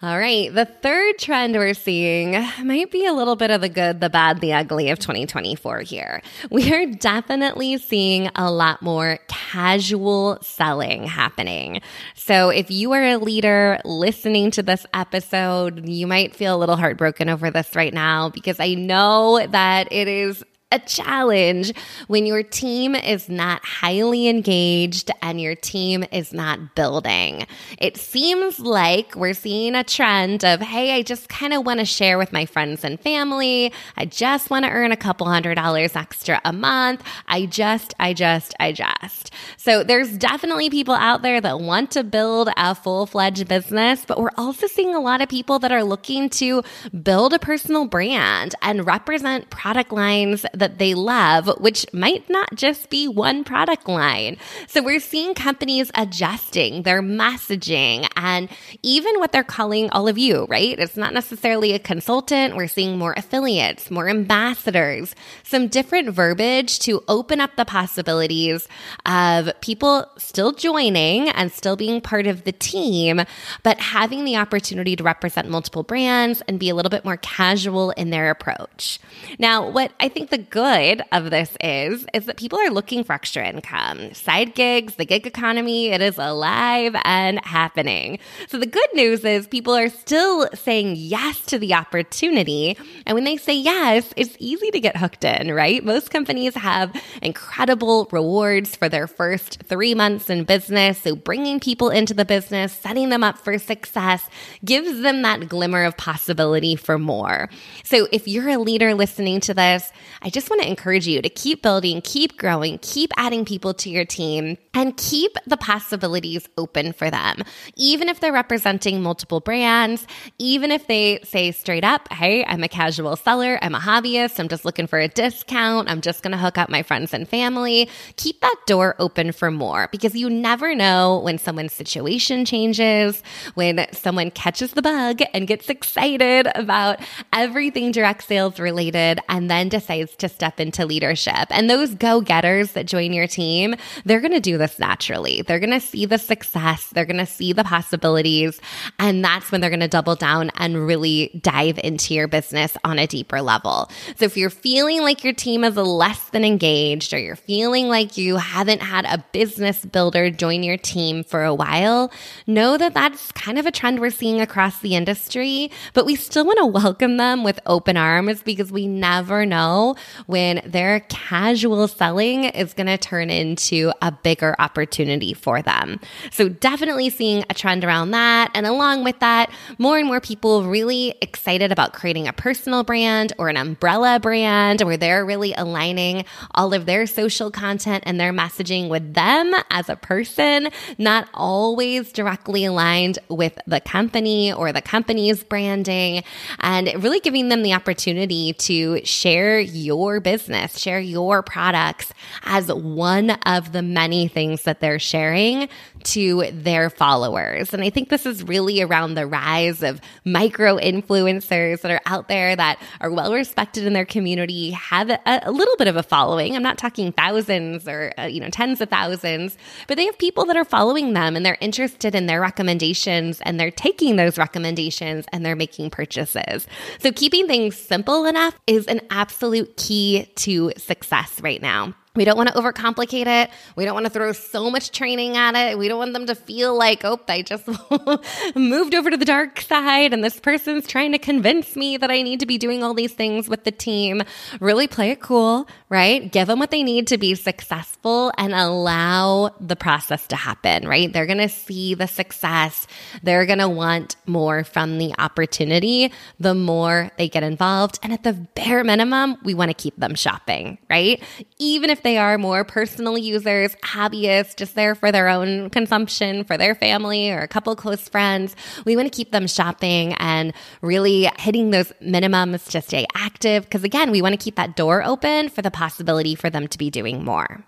All 0.00 0.16
right. 0.16 0.54
The 0.54 0.64
third 0.64 1.18
trend 1.18 1.56
we're 1.56 1.74
seeing 1.74 2.30
might 2.62 2.92
be 2.92 3.04
a 3.04 3.12
little 3.12 3.34
bit 3.34 3.50
of 3.50 3.60
the 3.60 3.68
good, 3.68 4.00
the 4.00 4.08
bad, 4.08 4.40
the 4.40 4.52
ugly 4.52 4.90
of 4.90 5.00
2024 5.00 5.80
here. 5.80 6.22
We 6.52 6.72
are 6.72 6.86
definitely 6.86 7.78
seeing 7.78 8.30
a 8.36 8.48
lot 8.48 8.80
more 8.80 9.18
casual 9.26 10.38
selling 10.40 11.02
happening. 11.02 11.80
So 12.14 12.50
if 12.50 12.70
you 12.70 12.92
are 12.92 13.02
a 13.02 13.16
leader 13.16 13.80
listening 13.84 14.52
to 14.52 14.62
this 14.62 14.86
episode, 14.94 15.88
you 15.88 16.06
might 16.06 16.36
feel 16.36 16.54
a 16.54 16.58
little 16.58 16.76
heartbroken 16.76 17.28
over 17.28 17.50
this 17.50 17.74
right 17.74 17.92
now 17.92 18.28
because 18.28 18.60
I 18.60 18.74
know 18.74 19.44
that 19.44 19.88
it 19.90 20.06
is 20.06 20.44
a 20.70 20.78
challenge 20.80 21.72
when 22.08 22.26
your 22.26 22.42
team 22.42 22.94
is 22.94 23.28
not 23.28 23.64
highly 23.64 24.28
engaged 24.28 25.10
and 25.22 25.40
your 25.40 25.54
team 25.54 26.04
is 26.12 26.32
not 26.32 26.74
building. 26.74 27.46
It 27.78 27.96
seems 27.96 28.60
like 28.60 29.16
we're 29.16 29.32
seeing 29.32 29.74
a 29.74 29.82
trend 29.82 30.44
of, 30.44 30.60
hey, 30.60 30.94
I 30.94 31.02
just 31.02 31.30
kind 31.30 31.54
of 31.54 31.64
want 31.64 31.80
to 31.80 31.86
share 31.86 32.18
with 32.18 32.34
my 32.34 32.44
friends 32.44 32.84
and 32.84 33.00
family. 33.00 33.72
I 33.96 34.04
just 34.04 34.50
want 34.50 34.66
to 34.66 34.70
earn 34.70 34.92
a 34.92 34.96
couple 34.96 35.26
hundred 35.26 35.54
dollars 35.54 35.96
extra 35.96 36.38
a 36.44 36.52
month. 36.52 37.02
I 37.26 37.46
just, 37.46 37.94
I 37.98 38.12
just, 38.12 38.54
I 38.60 38.72
just. 38.72 39.30
So 39.56 39.82
there's 39.82 40.18
definitely 40.18 40.68
people 40.68 40.94
out 40.94 41.22
there 41.22 41.40
that 41.40 41.60
want 41.60 41.92
to 41.92 42.04
build 42.04 42.50
a 42.58 42.74
full 42.74 43.06
fledged 43.06 43.48
business, 43.48 44.04
but 44.06 44.20
we're 44.20 44.30
also 44.36 44.66
seeing 44.66 44.94
a 44.94 45.00
lot 45.00 45.22
of 45.22 45.30
people 45.30 45.58
that 45.60 45.72
are 45.72 45.82
looking 45.82 46.28
to 46.30 46.62
build 47.02 47.32
a 47.32 47.38
personal 47.38 47.86
brand 47.86 48.54
and 48.60 48.86
represent 48.86 49.48
product 49.48 49.92
lines 49.92 50.44
that 50.58 50.78
they 50.78 50.94
love, 50.94 51.48
which 51.58 51.86
might 51.92 52.28
not 52.28 52.54
just 52.54 52.90
be 52.90 53.08
one 53.08 53.44
product 53.44 53.88
line. 53.88 54.36
So 54.66 54.82
we're 54.82 55.00
seeing 55.00 55.34
companies 55.34 55.90
adjusting 55.94 56.82
their 56.82 57.02
messaging 57.02 58.08
and 58.16 58.48
even 58.82 59.18
what 59.18 59.32
they're 59.32 59.44
calling 59.44 59.90
all 59.90 60.08
of 60.08 60.18
you, 60.18 60.46
right? 60.48 60.78
It's 60.78 60.96
not 60.96 61.14
necessarily 61.14 61.72
a 61.72 61.78
consultant. 61.78 62.56
We're 62.56 62.68
seeing 62.68 62.98
more 62.98 63.14
affiliates, 63.16 63.90
more 63.90 64.08
ambassadors, 64.08 65.14
some 65.42 65.68
different 65.68 66.10
verbiage 66.10 66.78
to 66.80 67.02
open 67.08 67.40
up 67.40 67.56
the 67.56 67.64
possibilities 67.64 68.68
of 69.06 69.50
people 69.60 70.06
still 70.16 70.52
joining 70.52 71.28
and 71.30 71.52
still 71.52 71.76
being 71.76 72.00
part 72.00 72.26
of 72.26 72.44
the 72.44 72.52
team, 72.52 73.22
but 73.62 73.78
having 73.78 74.24
the 74.24 74.36
opportunity 74.36 74.96
to 74.96 75.02
represent 75.02 75.48
multiple 75.48 75.82
brands 75.82 76.42
and 76.48 76.58
be 76.58 76.68
a 76.68 76.74
little 76.74 76.90
bit 76.90 77.04
more 77.04 77.16
casual 77.18 77.90
in 77.92 78.10
their 78.10 78.30
approach. 78.30 78.98
Now, 79.38 79.68
what 79.68 79.92
I 80.00 80.08
think 80.08 80.30
the 80.30 80.38
good 80.50 81.02
of 81.12 81.30
this 81.30 81.56
is, 81.60 82.06
is 82.14 82.26
that 82.26 82.36
people 82.36 82.58
are 82.58 82.70
looking 82.70 83.04
for 83.04 83.12
extra 83.12 83.46
income. 83.46 84.14
Side 84.14 84.54
gigs, 84.54 84.94
the 84.94 85.04
gig 85.04 85.26
economy, 85.26 85.88
it 85.88 86.00
is 86.00 86.18
alive 86.18 86.94
and 87.04 87.44
happening. 87.44 88.18
So 88.48 88.58
the 88.58 88.66
good 88.66 88.88
news 88.94 89.24
is 89.24 89.46
people 89.46 89.74
are 89.74 89.88
still 89.88 90.48
saying 90.54 90.94
yes 90.96 91.40
to 91.46 91.58
the 91.58 91.74
opportunity. 91.74 92.76
And 93.06 93.14
when 93.14 93.24
they 93.24 93.36
say 93.36 93.54
yes, 93.56 94.12
it's 94.16 94.36
easy 94.38 94.70
to 94.70 94.80
get 94.80 94.96
hooked 94.96 95.24
in, 95.24 95.52
right? 95.52 95.84
Most 95.84 96.10
companies 96.10 96.54
have 96.54 96.94
incredible 97.22 98.08
rewards 98.12 98.76
for 98.76 98.88
their 98.88 99.06
first 99.06 99.62
three 99.64 99.94
months 99.94 100.30
in 100.30 100.44
business. 100.44 100.98
So 101.02 101.16
bringing 101.16 101.58
people 101.58 101.90
into 101.90 102.14
the 102.14 102.24
business, 102.24 102.72
setting 102.72 103.08
them 103.08 103.24
up 103.24 103.38
for 103.38 103.58
success 103.58 104.28
gives 104.64 105.00
them 105.00 105.22
that 105.22 105.48
glimmer 105.48 105.84
of 105.84 105.96
possibility 105.96 106.76
for 106.76 106.98
more. 106.98 107.48
So 107.82 108.06
if 108.12 108.28
you're 108.28 108.50
a 108.50 108.58
leader 108.58 108.94
listening 108.94 109.40
to 109.40 109.54
this, 109.54 109.90
I 110.22 110.30
just 110.30 110.37
want 110.46 110.62
to 110.62 110.68
encourage 110.68 111.06
you 111.06 111.20
to 111.22 111.28
keep 111.28 111.62
building, 111.62 112.00
keep 112.02 112.38
growing, 112.38 112.78
keep 112.80 113.10
adding 113.16 113.44
people 113.44 113.74
to 113.74 113.90
your 113.90 114.04
team, 114.04 114.56
and 114.74 114.96
keep 114.96 115.32
the 115.46 115.56
possibilities 115.56 116.48
open 116.56 116.92
for 116.92 117.10
them. 117.10 117.42
Even 117.76 118.08
if 118.08 118.20
they're 118.20 118.32
representing 118.32 119.02
multiple 119.02 119.40
brands, 119.40 120.06
even 120.38 120.70
if 120.70 120.86
they 120.86 121.18
say 121.24 121.50
straight 121.50 121.82
up, 121.82 122.12
hey, 122.12 122.44
I'm 122.44 122.62
a 122.62 122.68
casual 122.68 123.16
seller, 123.16 123.58
I'm 123.62 123.74
a 123.74 123.80
hobbyist, 123.80 124.38
I'm 124.38 124.48
just 124.48 124.64
looking 124.64 124.86
for 124.86 124.98
a 124.98 125.08
discount, 125.08 125.90
I'm 125.90 126.00
just 126.00 126.22
going 126.22 126.32
to 126.32 126.38
hook 126.38 126.58
up 126.58 126.68
my 126.68 126.82
friends 126.82 127.12
and 127.12 127.28
family, 127.28 127.88
keep 128.16 128.40
that 128.40 128.56
door 128.66 128.94
open 128.98 129.32
for 129.32 129.50
more 129.50 129.88
because 129.90 130.14
you 130.14 130.30
never 130.30 130.74
know 130.74 131.20
when 131.24 131.38
someone's 131.38 131.72
situation 131.72 132.44
changes, 132.44 133.22
when 133.54 133.86
someone 133.92 134.30
catches 134.30 134.72
the 134.72 134.82
bug 134.82 135.20
and 135.34 135.46
gets 135.48 135.68
excited 135.68 136.48
about 136.54 137.00
everything 137.32 137.90
direct 137.90 138.24
sales 138.24 138.60
related 138.60 139.20
and 139.28 139.50
then 139.50 139.68
decides 139.68 140.14
step 140.28 140.60
into 140.60 140.86
leadership. 140.86 141.46
And 141.50 141.68
those 141.68 141.94
go 141.94 142.20
getters 142.20 142.72
that 142.72 142.86
join 142.86 143.12
your 143.12 143.26
team, 143.26 143.74
they're 144.04 144.20
going 144.20 144.32
to 144.32 144.40
do 144.40 144.58
this 144.58 144.78
naturally. 144.78 145.42
They're 145.42 145.60
going 145.60 145.70
to 145.70 145.80
see 145.80 146.06
the 146.06 146.18
success, 146.18 146.88
they're 146.90 147.04
going 147.04 147.18
to 147.18 147.26
see 147.26 147.52
the 147.52 147.64
possibilities. 147.64 148.60
And 148.98 149.24
that's 149.24 149.50
when 149.50 149.60
they're 149.60 149.70
going 149.70 149.80
to 149.80 149.88
double 149.88 150.16
down 150.16 150.50
and 150.56 150.86
really 150.86 151.38
dive 151.42 151.78
into 151.82 152.14
your 152.14 152.28
business 152.28 152.76
on 152.84 152.98
a 152.98 153.06
deeper 153.06 153.40
level. 153.40 153.90
So 154.16 154.24
if 154.24 154.36
you're 154.36 154.50
feeling 154.50 155.02
like 155.02 155.24
your 155.24 155.32
team 155.32 155.64
is 155.64 155.76
less 155.76 156.30
than 156.30 156.44
engaged 156.44 157.12
or 157.12 157.18
you're 157.18 157.36
feeling 157.36 157.88
like 157.88 158.16
you 158.16 158.36
haven't 158.36 158.82
had 158.82 159.04
a 159.04 159.24
business 159.32 159.84
builder 159.84 160.30
join 160.30 160.62
your 160.62 160.76
team 160.76 161.24
for 161.24 161.44
a 161.44 161.54
while, 161.54 162.12
know 162.46 162.76
that 162.76 162.94
that's 162.94 163.32
kind 163.32 163.58
of 163.58 163.66
a 163.66 163.70
trend 163.70 164.00
we're 164.00 164.10
seeing 164.10 164.40
across 164.40 164.80
the 164.80 164.94
industry, 164.94 165.70
but 165.94 166.06
we 166.06 166.16
still 166.16 166.44
want 166.44 166.58
to 166.58 166.66
welcome 166.66 167.16
them 167.16 167.44
with 167.44 167.60
open 167.66 167.96
arms 167.96 168.42
because 168.42 168.72
we 168.72 168.86
never 168.86 169.46
know 169.46 169.96
when 170.26 170.62
their 170.64 171.00
casual 171.08 171.88
selling 171.88 172.44
is 172.44 172.74
going 172.74 172.86
to 172.86 172.98
turn 172.98 173.30
into 173.30 173.92
a 174.02 174.12
bigger 174.12 174.54
opportunity 174.58 175.34
for 175.34 175.62
them. 175.62 176.00
So 176.30 176.48
definitely 176.48 177.10
seeing 177.10 177.44
a 177.50 177.54
trend 177.54 177.84
around 177.84 178.10
that. 178.12 178.50
And 178.54 178.66
along 178.66 179.04
with 179.04 179.18
that, 179.20 179.50
more 179.78 179.98
and 179.98 180.06
more 180.06 180.20
people 180.20 180.64
really 180.64 181.14
excited 181.20 181.72
about 181.72 181.92
creating 181.92 182.28
a 182.28 182.32
personal 182.32 182.84
brand 182.84 183.32
or 183.38 183.48
an 183.48 183.56
umbrella 183.56 184.20
brand 184.20 184.82
where 184.82 184.96
they're 184.96 185.24
really 185.24 185.54
aligning 185.54 186.24
all 186.54 186.72
of 186.74 186.86
their 186.86 187.06
social 187.06 187.50
content 187.50 188.04
and 188.06 188.20
their 188.20 188.32
messaging 188.32 188.88
with 188.88 189.14
them 189.14 189.54
as 189.70 189.88
a 189.88 189.96
person, 189.96 190.68
not 190.96 191.28
always 191.34 192.12
directly 192.12 192.64
aligned 192.64 193.18
with 193.28 193.58
the 193.66 193.80
company 193.80 194.52
or 194.52 194.72
the 194.72 194.82
company's 194.82 195.44
branding 195.44 196.22
and 196.60 196.90
really 197.02 197.20
giving 197.20 197.48
them 197.48 197.62
the 197.62 197.72
opportunity 197.72 198.52
to 198.54 199.04
share 199.04 199.58
your 199.58 200.07
your 200.12 200.20
business, 200.20 200.78
share 200.78 201.00
your 201.00 201.42
products 201.42 202.12
as 202.44 202.72
one 202.72 203.30
of 203.46 203.72
the 203.72 203.82
many 203.82 204.28
things 204.28 204.64
that 204.64 204.80
they're 204.80 204.98
sharing 204.98 205.68
to 206.04 206.50
their 206.52 206.90
followers. 206.90 207.72
And 207.72 207.82
I 207.82 207.90
think 207.90 208.08
this 208.08 208.26
is 208.26 208.42
really 208.42 208.82
around 208.82 209.14
the 209.14 209.26
rise 209.26 209.82
of 209.82 210.00
micro 210.24 210.76
influencers 210.78 211.80
that 211.82 211.90
are 211.90 212.00
out 212.06 212.28
there 212.28 212.54
that 212.56 212.80
are 213.00 213.10
well 213.10 213.32
respected 213.32 213.84
in 213.84 213.92
their 213.92 214.04
community, 214.04 214.70
have 214.70 215.10
a, 215.10 215.20
a 215.26 215.50
little 215.50 215.76
bit 215.76 215.88
of 215.88 215.96
a 215.96 216.02
following. 216.02 216.56
I'm 216.56 216.62
not 216.62 216.78
talking 216.78 217.12
thousands 217.12 217.88
or, 217.88 218.12
uh, 218.18 218.24
you 218.24 218.40
know, 218.40 218.50
tens 218.50 218.80
of 218.80 218.88
thousands, 218.88 219.56
but 219.86 219.96
they 219.96 220.06
have 220.06 220.18
people 220.18 220.44
that 220.46 220.56
are 220.56 220.64
following 220.64 221.12
them 221.12 221.36
and 221.36 221.44
they're 221.44 221.58
interested 221.60 222.14
in 222.14 222.26
their 222.26 222.40
recommendations 222.40 223.40
and 223.42 223.58
they're 223.58 223.70
taking 223.70 224.16
those 224.16 224.38
recommendations 224.38 225.24
and 225.32 225.44
they're 225.44 225.56
making 225.56 225.90
purchases. 225.90 226.66
So 226.98 227.12
keeping 227.12 227.46
things 227.46 227.76
simple 227.76 228.26
enough 228.26 228.58
is 228.66 228.86
an 228.86 229.00
absolute 229.10 229.76
key 229.76 230.30
to 230.36 230.72
success 230.76 231.40
right 231.40 231.60
now. 231.60 231.94
We 232.14 232.24
don't 232.24 232.36
want 232.36 232.48
to 232.48 232.54
overcomplicate 232.54 233.26
it. 233.26 233.50
We 233.76 233.84
don't 233.84 233.94
want 233.94 234.06
to 234.06 234.10
throw 234.10 234.32
so 234.32 234.70
much 234.70 234.90
training 234.90 235.36
at 235.36 235.54
it. 235.54 235.78
We 235.78 235.88
don't 235.88 235.98
want 235.98 236.14
them 236.14 236.26
to 236.26 236.34
feel 236.34 236.76
like, 236.76 237.04
oh, 237.04 237.20
I 237.28 237.42
just 237.42 237.68
moved 238.56 238.94
over 238.94 239.10
to 239.10 239.16
the 239.16 239.24
dark 239.24 239.60
side 239.60 240.12
and 240.12 240.24
this 240.24 240.40
person's 240.40 240.86
trying 240.86 241.12
to 241.12 241.18
convince 241.18 241.76
me 241.76 241.96
that 241.96 242.10
I 242.10 242.22
need 242.22 242.40
to 242.40 242.46
be 242.46 242.58
doing 242.58 242.82
all 242.82 242.94
these 242.94 243.12
things 243.12 243.48
with 243.48 243.64
the 243.64 243.70
team. 243.70 244.22
Really 244.60 244.88
play 244.88 245.10
it 245.10 245.20
cool, 245.20 245.68
right? 245.88 246.30
Give 246.32 246.48
them 246.48 246.58
what 246.58 246.70
they 246.70 246.82
need 246.82 247.06
to 247.08 247.18
be 247.18 247.34
successful 247.34 248.32
and 248.36 248.52
allow 248.52 249.54
the 249.60 249.76
process 249.76 250.26
to 250.28 250.36
happen, 250.36 250.88
right? 250.88 251.12
They're 251.12 251.26
going 251.26 251.38
to 251.38 251.48
see 251.48 251.94
the 251.94 252.08
success. 252.08 252.86
They're 253.22 253.46
going 253.46 253.58
to 253.60 253.68
want 253.68 254.16
more 254.26 254.64
from 254.64 254.98
the 254.98 255.14
opportunity 255.18 256.12
the 256.40 256.54
more 256.54 257.10
they 257.16 257.28
get 257.28 257.42
involved. 257.42 257.98
And 258.02 258.12
at 258.12 258.24
the 258.24 258.32
bare 258.32 258.82
minimum, 258.82 259.36
we 259.44 259.54
want 259.54 259.70
to 259.70 259.74
keep 259.74 259.96
them 259.96 260.14
shopping, 260.14 260.78
right? 260.90 261.22
Even 261.58 261.90
if 261.90 261.97
they 262.02 262.18
are 262.18 262.38
more 262.38 262.64
personal 262.64 263.18
users, 263.18 263.74
hobbyists, 263.76 264.56
just 264.56 264.74
there 264.74 264.94
for 264.94 265.12
their 265.12 265.28
own 265.28 265.70
consumption, 265.70 266.44
for 266.44 266.56
their 266.56 266.74
family 266.74 267.30
or 267.30 267.40
a 267.40 267.48
couple 267.48 267.74
close 267.76 268.08
friends. 268.08 268.56
We 268.84 268.96
want 268.96 269.12
to 269.12 269.16
keep 269.16 269.32
them 269.32 269.46
shopping 269.46 270.14
and 270.14 270.52
really 270.82 271.30
hitting 271.38 271.70
those 271.70 271.92
minimums 272.02 272.70
to 272.70 272.82
stay 272.82 273.06
active. 273.14 273.64
Because 273.64 273.84
again, 273.84 274.10
we 274.10 274.22
want 274.22 274.32
to 274.32 274.42
keep 274.42 274.56
that 274.56 274.76
door 274.76 275.04
open 275.04 275.48
for 275.48 275.62
the 275.62 275.70
possibility 275.70 276.34
for 276.34 276.50
them 276.50 276.66
to 276.68 276.78
be 276.78 276.90
doing 276.90 277.24
more. 277.24 277.67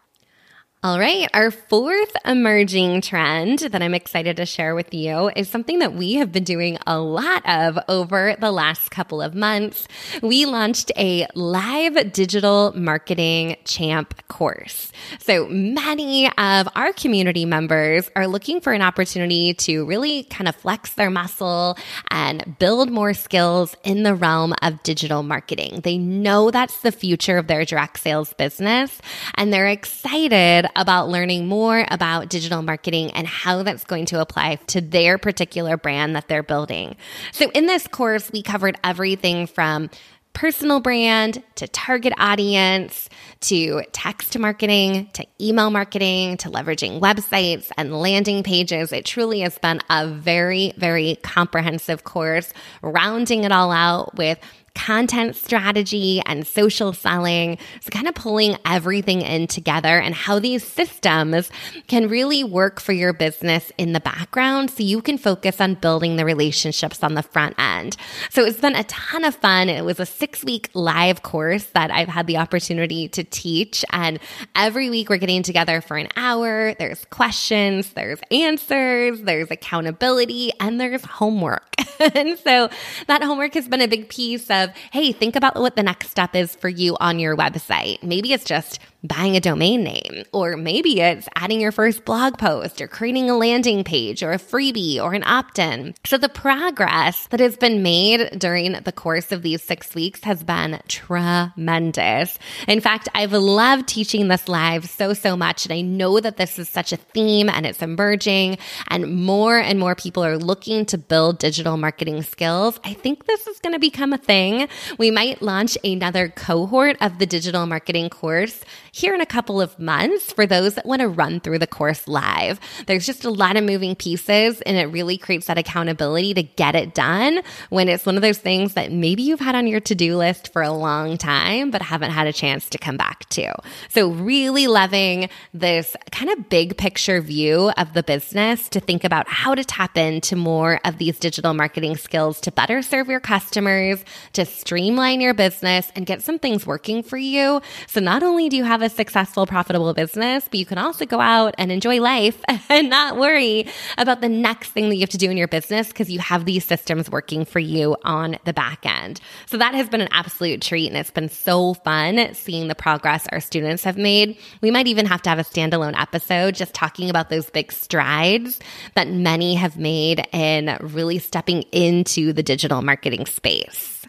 All 0.82 0.98
right. 0.98 1.28
Our 1.34 1.50
fourth 1.50 2.16
emerging 2.24 3.02
trend 3.02 3.58
that 3.58 3.82
I'm 3.82 3.92
excited 3.92 4.38
to 4.38 4.46
share 4.46 4.74
with 4.74 4.94
you 4.94 5.30
is 5.36 5.46
something 5.46 5.80
that 5.80 5.92
we 5.92 6.14
have 6.14 6.32
been 6.32 6.44
doing 6.44 6.78
a 6.86 6.98
lot 6.98 7.46
of 7.46 7.78
over 7.86 8.34
the 8.40 8.50
last 8.50 8.90
couple 8.90 9.20
of 9.20 9.34
months. 9.34 9.86
We 10.22 10.46
launched 10.46 10.90
a 10.96 11.26
live 11.34 12.14
digital 12.14 12.72
marketing 12.74 13.58
champ 13.66 14.26
course. 14.28 14.90
So 15.18 15.48
many 15.48 16.28
of 16.38 16.66
our 16.74 16.94
community 16.94 17.44
members 17.44 18.10
are 18.16 18.26
looking 18.26 18.62
for 18.62 18.72
an 18.72 18.80
opportunity 18.80 19.52
to 19.52 19.84
really 19.84 20.22
kind 20.22 20.48
of 20.48 20.56
flex 20.56 20.94
their 20.94 21.10
muscle 21.10 21.76
and 22.10 22.56
build 22.58 22.90
more 22.90 23.12
skills 23.12 23.76
in 23.84 24.02
the 24.02 24.14
realm 24.14 24.54
of 24.62 24.82
digital 24.82 25.22
marketing. 25.22 25.82
They 25.82 25.98
know 25.98 26.50
that's 26.50 26.80
the 26.80 26.90
future 26.90 27.36
of 27.36 27.48
their 27.48 27.66
direct 27.66 28.00
sales 28.00 28.32
business 28.32 28.98
and 29.34 29.52
they're 29.52 29.68
excited 29.68 30.69
about 30.76 31.08
learning 31.08 31.46
more 31.46 31.84
about 31.90 32.28
digital 32.28 32.62
marketing 32.62 33.10
and 33.12 33.26
how 33.26 33.62
that's 33.62 33.84
going 33.84 34.06
to 34.06 34.20
apply 34.20 34.56
to 34.68 34.80
their 34.80 35.18
particular 35.18 35.76
brand 35.76 36.16
that 36.16 36.28
they're 36.28 36.42
building. 36.42 36.96
So 37.32 37.50
in 37.50 37.66
this 37.66 37.86
course, 37.86 38.30
we 38.32 38.42
covered 38.42 38.76
everything 38.82 39.46
from 39.46 39.90
personal 40.32 40.80
brand 40.80 41.42
to 41.56 41.66
target 41.68 42.12
audience 42.16 43.08
to 43.40 43.82
text 43.92 44.38
marketing 44.38 45.08
to 45.12 45.26
email 45.40 45.70
marketing 45.70 46.36
to 46.36 46.48
leveraging 46.48 47.00
websites 47.00 47.70
and 47.76 47.92
landing 47.98 48.42
pages. 48.42 48.92
It 48.92 49.04
truly 49.04 49.40
has 49.40 49.58
been 49.58 49.80
a 49.90 50.06
very, 50.06 50.72
very 50.76 51.16
comprehensive 51.22 52.04
course, 52.04 52.52
rounding 52.82 53.44
it 53.44 53.52
all 53.52 53.72
out 53.72 54.14
with 54.14 54.38
content 54.74 55.36
strategy 55.36 56.22
and 56.26 56.46
social 56.46 56.92
selling. 56.92 57.58
So, 57.80 57.90
kind 57.90 58.08
of 58.08 58.14
pulling 58.14 58.56
everything 58.64 59.22
in 59.22 59.46
together 59.46 59.98
and 59.98 60.14
how 60.14 60.38
these 60.38 60.66
systems 60.66 61.50
can 61.86 62.08
really 62.08 62.44
work 62.44 62.80
for 62.80 62.92
your 62.92 63.12
business 63.12 63.72
in 63.78 63.92
the 63.92 64.00
background 64.00 64.70
so 64.70 64.82
you 64.82 65.00
can 65.02 65.18
focus 65.18 65.60
on 65.60 65.74
building 65.74 66.16
the 66.16 66.24
relationships 66.24 67.02
on 67.02 67.14
the 67.14 67.22
front 67.22 67.54
end. 67.58 67.96
So, 68.30 68.44
it's 68.44 68.60
been 68.60 68.76
a 68.76 68.84
ton 68.84 69.24
of 69.24 69.34
fun. 69.34 69.68
It 69.68 69.84
was 69.84 70.00
a 70.00 70.06
six 70.06 70.44
week 70.44 70.70
live 70.74 71.22
course 71.22 71.64
that 71.74 71.90
I've 71.90 72.08
had 72.08 72.26
the 72.26 72.36
opportunity 72.36 73.08
to 73.08 73.24
teach. 73.24 73.84
And 73.90 74.18
every 74.54 74.90
week 74.90 75.08
we're 75.08 75.16
getting 75.16 75.42
together 75.42 75.80
for 75.80 75.96
an 75.96 76.08
hour. 76.16 76.74
There's 76.74 77.04
questions, 77.06 77.92
there's 77.94 78.20
answers, 78.30 79.22
there's 79.22 79.50
accountability, 79.50 80.52
and 80.60 80.80
there's 80.80 81.04
homework. 81.04 81.74
and 82.14 82.38
so, 82.38 82.68
that 83.06 83.22
homework 83.22 83.54
has 83.54 83.68
been 83.68 83.80
a 83.80 83.88
big 83.88 84.08
piece 84.08 84.50
of, 84.50 84.59
hey, 84.92 85.12
think 85.12 85.36
about 85.36 85.56
what 85.56 85.76
the 85.76 85.82
next 85.82 86.10
step 86.10 86.34
is 86.34 86.54
for 86.54 86.68
you 86.68 86.96
on 87.00 87.18
your 87.18 87.36
website. 87.36 88.02
Maybe 88.02 88.32
it's 88.32 88.44
just 88.44 88.78
buying 89.02 89.36
a 89.36 89.40
domain 89.40 89.82
name, 89.82 90.24
or 90.32 90.56
maybe 90.56 91.00
it's 91.00 91.28
adding 91.36 91.60
your 91.60 91.72
first 91.72 92.04
blog 92.04 92.38
post 92.38 92.80
or 92.80 92.88
creating 92.88 93.30
a 93.30 93.36
landing 93.36 93.84
page 93.84 94.22
or 94.22 94.32
a 94.32 94.38
freebie 94.38 95.02
or 95.02 95.14
an 95.14 95.24
opt 95.24 95.58
in. 95.58 95.94
So 96.04 96.18
the 96.18 96.28
progress 96.28 97.26
that 97.28 97.40
has 97.40 97.56
been 97.56 97.82
made 97.82 98.38
during 98.38 98.72
the 98.72 98.92
course 98.92 99.32
of 99.32 99.42
these 99.42 99.62
six 99.62 99.94
weeks 99.94 100.22
has 100.24 100.42
been 100.42 100.80
tremendous. 100.88 102.38
In 102.68 102.80
fact, 102.80 103.08
I've 103.14 103.32
loved 103.32 103.88
teaching 103.88 104.28
this 104.28 104.48
live 104.48 104.88
so, 104.88 105.14
so 105.14 105.36
much. 105.36 105.64
And 105.64 105.72
I 105.72 105.80
know 105.80 106.20
that 106.20 106.36
this 106.36 106.58
is 106.58 106.68
such 106.68 106.92
a 106.92 106.96
theme 106.96 107.48
and 107.48 107.64
it's 107.66 107.82
emerging 107.82 108.58
and 108.88 109.24
more 109.24 109.58
and 109.58 109.78
more 109.78 109.94
people 109.94 110.24
are 110.24 110.38
looking 110.38 110.84
to 110.86 110.98
build 110.98 111.38
digital 111.38 111.76
marketing 111.76 112.22
skills. 112.22 112.78
I 112.84 112.94
think 112.94 113.26
this 113.26 113.46
is 113.46 113.58
going 113.60 113.72
to 113.72 113.78
become 113.78 114.12
a 114.12 114.18
thing. 114.18 114.68
We 114.98 115.10
might 115.10 115.42
launch 115.42 115.78
another 115.82 116.28
cohort 116.28 116.96
of 117.00 117.18
the 117.18 117.26
digital 117.26 117.66
marketing 117.66 118.10
course 118.10 118.62
here 118.92 119.14
in 119.14 119.20
a 119.20 119.26
couple 119.26 119.60
of 119.60 119.78
months 119.78 120.32
for 120.32 120.46
those 120.46 120.74
that 120.74 120.86
want 120.86 121.00
to 121.00 121.08
run 121.08 121.40
through 121.40 121.58
the 121.58 121.66
course 121.66 122.06
live. 122.08 122.60
There's 122.86 123.06
just 123.06 123.24
a 123.24 123.30
lot 123.30 123.56
of 123.56 123.64
moving 123.64 123.94
pieces 123.94 124.60
and 124.62 124.76
it 124.76 124.86
really 124.86 125.16
creates 125.16 125.46
that 125.46 125.58
accountability 125.58 126.34
to 126.34 126.42
get 126.42 126.74
it 126.74 126.94
done 126.94 127.40
when 127.68 127.88
it's 127.88 128.06
one 128.06 128.16
of 128.16 128.22
those 128.22 128.38
things 128.38 128.74
that 128.74 128.92
maybe 128.92 129.22
you've 129.22 129.40
had 129.40 129.54
on 129.54 129.66
your 129.66 129.80
to-do 129.80 130.16
list 130.16 130.52
for 130.52 130.62
a 130.62 130.72
long 130.72 131.16
time 131.16 131.70
but 131.70 131.82
haven't 131.82 132.10
had 132.10 132.26
a 132.26 132.32
chance 132.32 132.68
to 132.70 132.78
come 132.78 132.96
back 132.96 133.28
to. 133.30 133.52
So 133.88 134.10
really 134.10 134.66
loving 134.66 135.28
this 135.52 135.96
kind 136.10 136.30
of 136.30 136.48
big 136.48 136.76
picture 136.76 137.20
view 137.20 137.70
of 137.76 137.92
the 137.92 138.02
business 138.02 138.68
to 138.70 138.80
think 138.80 139.04
about 139.04 139.28
how 139.28 139.54
to 139.54 139.64
tap 139.64 139.96
into 139.96 140.36
more 140.36 140.80
of 140.84 140.98
these 140.98 141.18
digital 141.18 141.54
marketing 141.54 141.96
skills 141.96 142.40
to 142.42 142.52
better 142.52 142.82
serve 142.82 143.08
your 143.08 143.20
customers, 143.20 144.04
to 144.32 144.44
streamline 144.44 145.20
your 145.20 145.34
business 145.34 145.90
and 145.94 146.06
get 146.06 146.22
some 146.22 146.38
things 146.38 146.66
working 146.66 147.02
for 147.02 147.16
you. 147.16 147.60
So 147.86 148.00
not 148.00 148.22
only 148.22 148.48
do 148.48 148.56
you 148.56 148.64
have 148.64 148.79
have 148.80 148.90
a 148.90 148.94
successful, 148.94 149.46
profitable 149.46 149.92
business, 149.92 150.44
but 150.48 150.58
you 150.58 150.64
can 150.64 150.78
also 150.78 151.04
go 151.04 151.20
out 151.20 151.54
and 151.58 151.70
enjoy 151.70 152.00
life 152.00 152.42
and 152.70 152.88
not 152.88 153.16
worry 153.16 153.66
about 153.98 154.20
the 154.20 154.28
next 154.28 154.70
thing 154.70 154.88
that 154.88 154.94
you 154.94 155.02
have 155.02 155.10
to 155.10 155.18
do 155.18 155.30
in 155.30 155.36
your 155.36 155.48
business 155.48 155.88
because 155.88 156.10
you 156.10 156.18
have 156.18 156.44
these 156.44 156.64
systems 156.64 157.10
working 157.10 157.44
for 157.44 157.58
you 157.58 157.96
on 158.04 158.36
the 158.44 158.52
back 158.52 158.86
end. 158.86 159.20
So 159.46 159.58
that 159.58 159.74
has 159.74 159.88
been 159.88 160.00
an 160.00 160.08
absolute 160.12 160.62
treat 160.62 160.88
and 160.88 160.96
it's 160.96 161.10
been 161.10 161.28
so 161.28 161.74
fun 161.74 162.32
seeing 162.32 162.68
the 162.68 162.74
progress 162.74 163.26
our 163.30 163.40
students 163.40 163.84
have 163.84 163.98
made. 163.98 164.38
We 164.62 164.70
might 164.70 164.86
even 164.86 165.06
have 165.06 165.22
to 165.22 165.30
have 165.30 165.38
a 165.38 165.44
standalone 165.44 166.00
episode 166.00 166.54
just 166.54 166.72
talking 166.72 167.10
about 167.10 167.28
those 167.28 167.50
big 167.50 167.72
strides 167.72 168.60
that 168.94 169.08
many 169.08 169.56
have 169.56 169.76
made 169.76 170.26
in 170.32 170.76
really 170.80 171.18
stepping 171.18 171.62
into 171.72 172.32
the 172.32 172.42
digital 172.42 172.80
marketing 172.80 173.26
space. 173.26 174.06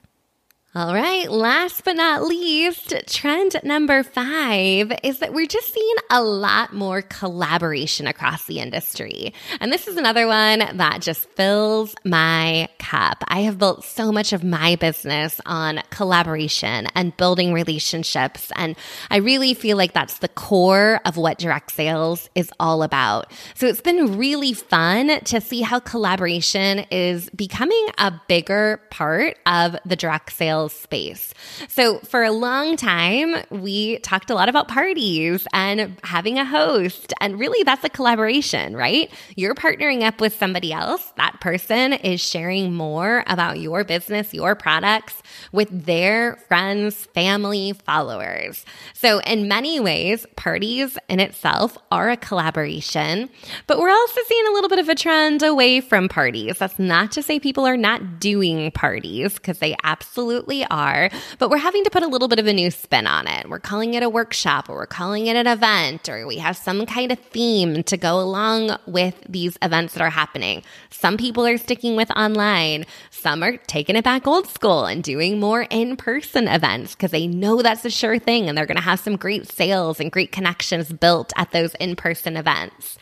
All 0.73 0.93
right, 0.93 1.29
last 1.29 1.83
but 1.83 1.97
not 1.97 2.23
least, 2.23 2.93
trend 3.05 3.59
number 3.61 4.03
five 4.03 4.93
is 5.03 5.19
that 5.19 5.33
we're 5.33 5.45
just 5.45 5.73
seeing 5.73 5.95
a 6.09 6.23
lot 6.23 6.71
more 6.71 7.01
collaboration 7.01 8.07
across 8.07 8.45
the 8.45 8.59
industry. 8.59 9.33
And 9.59 9.69
this 9.69 9.89
is 9.89 9.97
another 9.97 10.27
one 10.27 10.59
that 10.77 11.01
just 11.01 11.29
fills 11.31 11.93
my 12.05 12.69
cup. 12.79 13.21
I 13.27 13.41
have 13.41 13.57
built 13.57 13.83
so 13.83 14.13
much 14.13 14.31
of 14.31 14.45
my 14.45 14.77
business 14.77 15.41
on 15.45 15.81
collaboration 15.89 16.87
and 16.95 17.17
building 17.17 17.51
relationships. 17.51 18.49
And 18.55 18.77
I 19.09 19.17
really 19.17 19.53
feel 19.53 19.75
like 19.75 19.91
that's 19.91 20.19
the 20.19 20.29
core 20.29 21.01
of 21.03 21.17
what 21.17 21.37
direct 21.37 21.71
sales 21.73 22.29
is 22.33 22.49
all 22.61 22.81
about. 22.81 23.29
So 23.55 23.67
it's 23.67 23.81
been 23.81 24.17
really 24.17 24.53
fun 24.53 25.19
to 25.19 25.41
see 25.41 25.63
how 25.63 25.81
collaboration 25.81 26.85
is 26.91 27.29
becoming 27.31 27.87
a 27.97 28.13
bigger 28.29 28.79
part 28.89 29.37
of 29.45 29.75
the 29.85 29.97
direct 29.97 30.31
sales 30.31 30.60
space. 30.69 31.33
So, 31.67 31.99
for 31.99 32.23
a 32.23 32.31
long 32.31 32.75
time, 32.75 33.43
we 33.49 33.99
talked 33.99 34.29
a 34.29 34.35
lot 34.35 34.49
about 34.49 34.67
parties 34.67 35.47
and 35.53 35.97
having 36.03 36.37
a 36.37 36.45
host. 36.45 37.13
And 37.21 37.39
really, 37.39 37.63
that's 37.63 37.83
a 37.83 37.89
collaboration, 37.89 38.75
right? 38.75 39.11
You're 39.35 39.55
partnering 39.55 40.03
up 40.03 40.19
with 40.19 40.35
somebody 40.35 40.73
else. 40.73 41.13
That 41.17 41.39
person 41.39 41.93
is 41.93 42.21
sharing 42.21 42.73
more 42.73 43.23
about 43.27 43.59
your 43.59 43.83
business, 43.83 44.33
your 44.33 44.55
products 44.55 45.21
with 45.51 45.85
their 45.85 46.35
friends, 46.47 47.05
family, 47.13 47.73
followers. 47.73 48.65
So, 48.93 49.19
in 49.19 49.47
many 49.47 49.79
ways, 49.79 50.25
parties 50.35 50.97
in 51.07 51.19
itself 51.19 51.77
are 51.91 52.09
a 52.09 52.17
collaboration, 52.17 53.29
but 53.67 53.79
we're 53.79 53.89
also 53.89 54.21
seeing 54.27 54.47
a 54.47 54.51
little 54.51 54.69
bit 54.69 54.79
of 54.79 54.89
a 54.89 54.95
trend 54.95 55.43
away 55.43 55.81
from 55.81 56.09
parties. 56.09 56.57
That's 56.57 56.79
not 56.79 57.11
to 57.13 57.23
say 57.23 57.39
people 57.39 57.65
are 57.65 57.77
not 57.77 58.19
doing 58.19 58.71
parties, 58.71 59.35
because 59.35 59.59
they 59.59 59.75
absolutely 59.83 60.50
are, 60.70 61.10
but 61.39 61.50
we're 61.50 61.58
having 61.58 61.84
to 61.86 61.89
put 61.89 62.03
a 62.03 62.08
little 62.08 62.27
bit 62.27 62.39
of 62.39 62.48
a 62.48 62.53
new 62.53 62.70
spin 62.70 63.08
on 63.08 63.27
it. 63.27 63.50
We're 63.50 63.60
calling 63.60 63.93
it 63.93 64.03
a 64.03 64.10
workshop, 64.10 64.70
or 64.70 64.75
we're 64.75 64.86
calling 64.86 65.27
it 65.27 65.36
an 65.36 65.48
event, 65.48 66.10
or 66.10 66.27
we 66.27 66.38
have 66.38 66.58
some 66.58 66.86
kind 66.86 67.12
of 67.12 67.20
theme 67.20 67.84
to 67.84 67.98
go 67.98 68.20
along 68.20 68.77
with 68.86 69.15
these 69.27 69.58
events 69.62 69.93
that 69.93 70.03
are 70.03 70.10
happening. 70.10 70.63
Some 70.89 71.17
people 71.17 71.46
are 71.48 71.58
sticking 71.58 71.96
with 71.96 72.12
online, 72.12 72.86
some 73.10 73.43
are 73.43 73.58
taking 73.58 73.96
it 73.96 74.03
back 74.03 74.27
old 74.27 74.48
school 74.48 74.86
and 74.86 75.03
doing 75.03 75.39
more 75.39 75.63
in 75.70 75.96
person 75.96 76.48
events 76.48 76.96
because 76.96 77.12
they 77.12 77.27
know 77.27 77.62
that's 77.62 77.86
a 77.86 77.89
sure 77.89 78.20
thing 78.20 78.50
and 78.50 78.58
they're 78.58 78.65
going 78.65 78.77
to 78.77 78.84
have 78.84 79.00
some 79.00 79.15
great 79.15 79.50
sales 79.50 80.00
and 80.00 80.12
great 80.12 80.31
connections 80.31 80.91
built 80.91 81.31
at 81.38 81.51
those 81.51 81.74
in 81.75 81.96
person 81.96 82.36
events. 82.36 82.98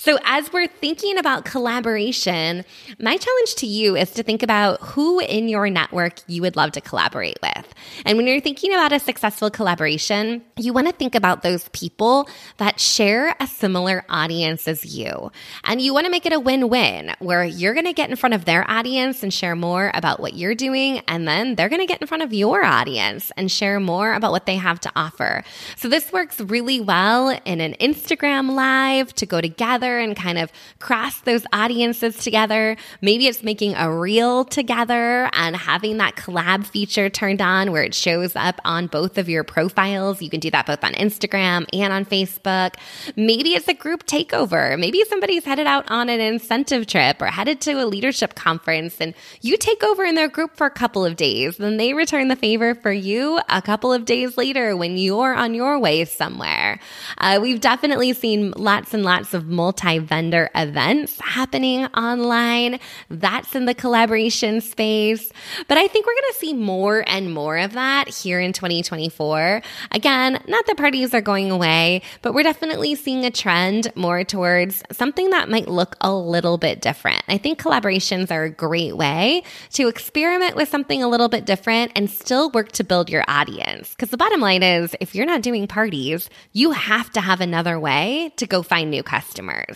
So, 0.00 0.18
as 0.24 0.50
we're 0.50 0.66
thinking 0.66 1.18
about 1.18 1.44
collaboration, 1.44 2.64
my 2.98 3.18
challenge 3.18 3.54
to 3.56 3.66
you 3.66 3.96
is 3.96 4.10
to 4.12 4.22
think 4.22 4.42
about 4.42 4.80
who 4.80 5.20
in 5.20 5.46
your 5.46 5.68
network 5.68 6.20
you 6.26 6.40
would 6.40 6.56
love 6.56 6.72
to 6.72 6.80
collaborate 6.80 7.36
with. 7.42 7.74
And 8.06 8.16
when 8.16 8.26
you're 8.26 8.40
thinking 8.40 8.72
about 8.72 8.92
a 8.92 8.98
successful 8.98 9.50
collaboration, 9.50 10.40
you 10.56 10.72
want 10.72 10.86
to 10.86 10.94
think 10.94 11.14
about 11.14 11.42
those 11.42 11.68
people 11.74 12.30
that 12.56 12.80
share 12.80 13.36
a 13.40 13.46
similar 13.46 14.06
audience 14.08 14.66
as 14.66 14.86
you. 14.86 15.30
And 15.64 15.82
you 15.82 15.92
want 15.92 16.06
to 16.06 16.10
make 16.10 16.24
it 16.24 16.32
a 16.32 16.40
win 16.40 16.70
win 16.70 17.14
where 17.18 17.44
you're 17.44 17.74
going 17.74 17.84
to 17.84 17.92
get 17.92 18.08
in 18.08 18.16
front 18.16 18.34
of 18.34 18.46
their 18.46 18.64
audience 18.70 19.22
and 19.22 19.34
share 19.34 19.54
more 19.54 19.90
about 19.92 20.18
what 20.18 20.32
you're 20.32 20.54
doing. 20.54 21.00
And 21.08 21.28
then 21.28 21.56
they're 21.56 21.68
going 21.68 21.82
to 21.82 21.86
get 21.86 22.00
in 22.00 22.06
front 22.06 22.22
of 22.22 22.32
your 22.32 22.64
audience 22.64 23.32
and 23.36 23.52
share 23.52 23.78
more 23.78 24.14
about 24.14 24.32
what 24.32 24.46
they 24.46 24.56
have 24.56 24.80
to 24.80 24.92
offer. 24.96 25.44
So, 25.76 25.90
this 25.90 26.10
works 26.10 26.40
really 26.40 26.80
well 26.80 27.38
in 27.44 27.60
an 27.60 27.74
Instagram 27.78 28.52
live 28.52 29.12
to 29.16 29.26
go 29.26 29.42
together 29.42 29.89
together 29.90 29.98
and 29.98 30.16
kind 30.16 30.38
of 30.38 30.52
cross 30.78 31.20
those 31.22 31.44
audiences 31.52 32.16
together. 32.18 32.76
Maybe 33.00 33.26
it's 33.26 33.42
making 33.42 33.74
a 33.74 33.92
reel 33.92 34.44
together 34.44 35.28
and 35.32 35.56
having 35.56 35.98
that 35.98 36.16
collab 36.16 36.66
feature 36.66 37.10
turned 37.10 37.40
on 37.40 37.72
where 37.72 37.82
it 37.82 37.94
shows 37.94 38.36
up 38.36 38.60
on 38.64 38.86
both 38.86 39.18
of 39.18 39.28
your 39.28 39.44
profiles. 39.44 40.22
You 40.22 40.30
can 40.30 40.40
do 40.40 40.50
that 40.50 40.66
both 40.66 40.84
on 40.84 40.92
Instagram 40.94 41.66
and 41.72 41.92
on 41.92 42.04
Facebook. 42.04 42.74
Maybe 43.16 43.50
it's 43.54 43.68
a 43.68 43.74
group 43.74 44.06
takeover. 44.06 44.78
Maybe 44.78 45.02
somebody's 45.04 45.44
headed 45.44 45.66
out 45.66 45.90
on 45.90 46.08
an 46.08 46.20
incentive 46.20 46.86
trip 46.86 47.20
or 47.20 47.26
headed 47.26 47.60
to 47.62 47.72
a 47.72 47.86
leadership 47.86 48.34
conference 48.34 49.00
and 49.00 49.14
you 49.40 49.56
take 49.56 49.82
over 49.82 50.04
in 50.04 50.14
their 50.14 50.28
group 50.28 50.56
for 50.56 50.66
a 50.66 50.70
couple 50.70 51.04
of 51.04 51.16
days. 51.16 51.56
Then 51.56 51.76
they 51.76 51.94
return 51.94 52.28
the 52.28 52.36
favor 52.36 52.74
for 52.74 52.92
you 52.92 53.40
a 53.48 53.62
couple 53.62 53.92
of 53.92 54.04
days 54.04 54.36
later 54.36 54.76
when 54.76 54.96
you're 54.96 55.34
on 55.34 55.54
your 55.54 55.78
way 55.78 56.04
somewhere. 56.04 56.78
Uh, 57.18 57.38
we've 57.40 57.60
definitely 57.60 58.12
seen 58.12 58.52
lots 58.56 58.94
and 58.94 59.02
lots 59.02 59.34
of 59.34 59.46
multi 59.46 59.79
multi 59.80 59.98
vendor 59.98 60.50
events 60.54 61.20
happening 61.20 61.86
online. 61.86 62.78
That's 63.08 63.54
in 63.54 63.64
the 63.64 63.74
collaboration 63.74 64.60
space. 64.60 65.30
But 65.68 65.78
I 65.78 65.86
think 65.86 66.06
we're 66.06 66.14
going 66.14 66.32
to 66.32 66.38
see 66.38 66.54
more 66.54 67.04
and 67.06 67.32
more 67.32 67.58
of 67.58 67.72
that 67.72 68.08
here 68.08 68.40
in 68.40 68.52
2024. 68.52 69.62
Again, 69.92 70.42
not 70.46 70.66
that 70.66 70.76
parties 70.76 71.14
are 71.14 71.20
going 71.20 71.50
away, 71.50 72.02
but 72.22 72.34
we're 72.34 72.42
definitely 72.42 72.94
seeing 72.94 73.24
a 73.24 73.30
trend 73.30 73.92
more 73.94 74.24
towards 74.24 74.82
something 74.92 75.30
that 75.30 75.48
might 75.48 75.68
look 75.68 75.96
a 76.00 76.12
little 76.12 76.58
bit 76.58 76.80
different. 76.80 77.22
I 77.28 77.38
think 77.38 77.60
collaborations 77.60 78.30
are 78.30 78.44
a 78.44 78.50
great 78.50 78.96
way 78.96 79.42
to 79.72 79.88
experiment 79.88 80.56
with 80.56 80.68
something 80.68 81.02
a 81.02 81.08
little 81.08 81.28
bit 81.28 81.46
different 81.46 81.92
and 81.96 82.10
still 82.10 82.50
work 82.50 82.72
to 82.72 82.84
build 82.84 83.10
your 83.10 83.24
audience. 83.28 83.90
Because 83.90 84.10
the 84.10 84.16
bottom 84.16 84.40
line 84.40 84.62
is, 84.62 84.94
if 85.00 85.14
you're 85.14 85.26
not 85.26 85.42
doing 85.42 85.66
parties, 85.66 86.28
you 86.52 86.72
have 86.72 87.10
to 87.12 87.20
have 87.20 87.40
another 87.40 87.78
way 87.78 88.32
to 88.36 88.46
go 88.46 88.62
find 88.62 88.90
new 88.90 89.02
customers. 89.02 89.69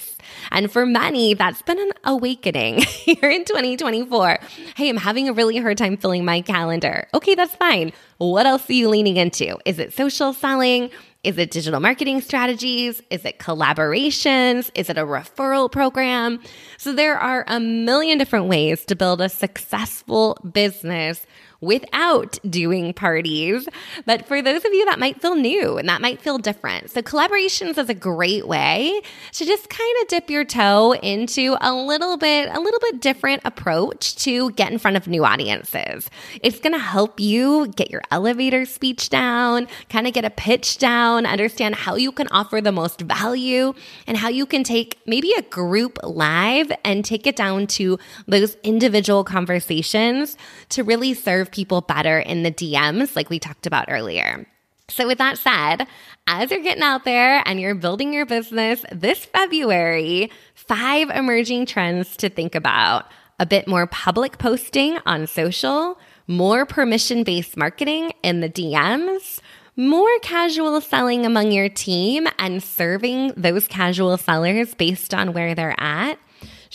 And 0.50 0.70
for 0.70 0.86
many, 0.86 1.34
that's 1.34 1.62
been 1.62 1.78
an 1.78 1.92
awakening 2.04 2.78
here 2.82 3.30
in 3.30 3.44
2024. 3.44 4.38
Hey, 4.76 4.88
I'm 4.88 4.96
having 4.96 5.28
a 5.28 5.32
really 5.32 5.58
hard 5.58 5.78
time 5.78 5.96
filling 5.96 6.24
my 6.24 6.40
calendar. 6.40 7.08
Okay, 7.14 7.34
that's 7.34 7.54
fine. 7.56 7.92
What 8.18 8.46
else 8.46 8.68
are 8.68 8.74
you 8.74 8.88
leaning 8.88 9.16
into? 9.16 9.58
Is 9.64 9.78
it 9.78 9.92
social 9.92 10.32
selling? 10.32 10.90
Is 11.24 11.38
it 11.38 11.50
digital 11.50 11.80
marketing 11.80 12.20
strategies? 12.20 13.02
Is 13.10 13.24
it 13.24 13.38
collaborations? 13.38 14.70
Is 14.74 14.90
it 14.90 14.98
a 14.98 15.04
referral 15.04 15.72
program? 15.72 16.40
So 16.76 16.92
there 16.92 17.18
are 17.18 17.44
a 17.48 17.58
million 17.58 18.18
different 18.18 18.46
ways 18.46 18.84
to 18.84 18.95
build 18.95 19.23
a 19.23 19.30
successful 19.30 20.36
business 20.52 21.25
without 21.64 22.38
doing 22.48 22.92
parties. 22.92 23.68
But 24.06 24.26
for 24.26 24.42
those 24.42 24.64
of 24.64 24.72
you 24.72 24.84
that 24.86 24.98
might 24.98 25.20
feel 25.20 25.34
new 25.34 25.78
and 25.78 25.88
that 25.88 26.00
might 26.00 26.20
feel 26.20 26.38
different, 26.38 26.90
so 26.90 27.02
collaborations 27.02 27.78
is 27.78 27.88
a 27.88 27.94
great 27.94 28.46
way 28.46 29.00
to 29.32 29.44
just 29.44 29.68
kind 29.68 29.94
of 30.02 30.08
dip 30.08 30.30
your 30.30 30.44
toe 30.44 30.94
into 30.94 31.56
a 31.60 31.72
little 31.74 32.16
bit, 32.16 32.48
a 32.54 32.60
little 32.60 32.80
bit 32.80 33.00
different 33.00 33.42
approach 33.44 34.16
to 34.16 34.50
get 34.52 34.70
in 34.70 34.78
front 34.78 34.96
of 34.96 35.08
new 35.08 35.24
audiences. 35.24 36.08
It's 36.42 36.60
going 36.60 36.72
to 36.72 36.78
help 36.78 37.20
you 37.20 37.68
get 37.68 37.90
your 37.90 38.02
elevator 38.10 38.64
speech 38.64 39.10
down, 39.10 39.66
kind 39.88 40.06
of 40.06 40.12
get 40.12 40.24
a 40.24 40.30
pitch 40.30 40.78
down, 40.78 41.26
understand 41.26 41.74
how 41.74 41.96
you 41.96 42.12
can 42.12 42.28
offer 42.28 42.60
the 42.60 42.72
most 42.72 43.00
value 43.00 43.72
and 44.06 44.16
how 44.16 44.28
you 44.28 44.46
can 44.46 44.64
take 44.64 44.98
maybe 45.06 45.32
a 45.36 45.42
group 45.42 45.98
live 46.02 46.70
and 46.84 47.04
take 47.04 47.26
it 47.26 47.36
down 47.36 47.66
to 47.66 47.98
those 48.26 48.56
individual 48.62 49.24
conversations 49.24 50.36
to 50.68 50.82
really 50.82 51.14
serve 51.14 51.50
people 51.54 51.80
better 51.80 52.19
in 52.19 52.43
the 52.43 52.50
DMs, 52.50 53.17
like 53.17 53.30
we 53.30 53.38
talked 53.38 53.67
about 53.67 53.86
earlier. 53.88 54.47
So, 54.88 55.06
with 55.06 55.19
that 55.19 55.38
said, 55.38 55.86
as 56.26 56.50
you're 56.50 56.60
getting 56.60 56.82
out 56.82 57.04
there 57.04 57.43
and 57.47 57.58
you're 57.58 57.75
building 57.75 58.12
your 58.12 58.26
business 58.26 58.84
this 58.93 59.25
February, 59.25 60.30
five 60.54 61.08
emerging 61.08 61.64
trends 61.67 62.17
to 62.19 62.28
think 62.28 62.54
about 62.54 63.06
a 63.40 63.47
bit 63.47 63.67
more 63.67 63.86
public 63.86 64.36
posting 64.36 64.99
on 65.06 65.26
social, 65.26 65.99
more 66.26 66.67
permission 66.67 67.25
based 67.25 67.56
marketing 67.56 68.12
in 68.23 68.40
the 68.40 68.49
DMs, 68.50 69.40
more 69.76 70.19
casual 70.21 70.80
selling 70.82 71.25
among 71.25 71.50
your 71.50 71.69
team 71.71 72.28
and 72.38 72.62
serving 72.62 73.32
those 73.36 73.67
casual 73.67 74.17
sellers 74.19 74.75
based 74.75 75.14
on 75.14 75.32
where 75.32 75.54
they're 75.54 75.75
at 75.78 76.19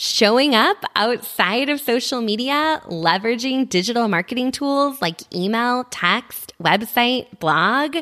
showing 0.02 0.54
up 0.54 0.82
outside 0.96 1.68
of 1.68 1.78
social 1.78 2.22
media, 2.22 2.80
leveraging 2.86 3.68
digital 3.68 4.08
marketing 4.08 4.50
tools 4.50 5.02
like 5.02 5.20
email, 5.34 5.84
text, 5.90 6.54
website, 6.58 7.26
blog. 7.38 7.98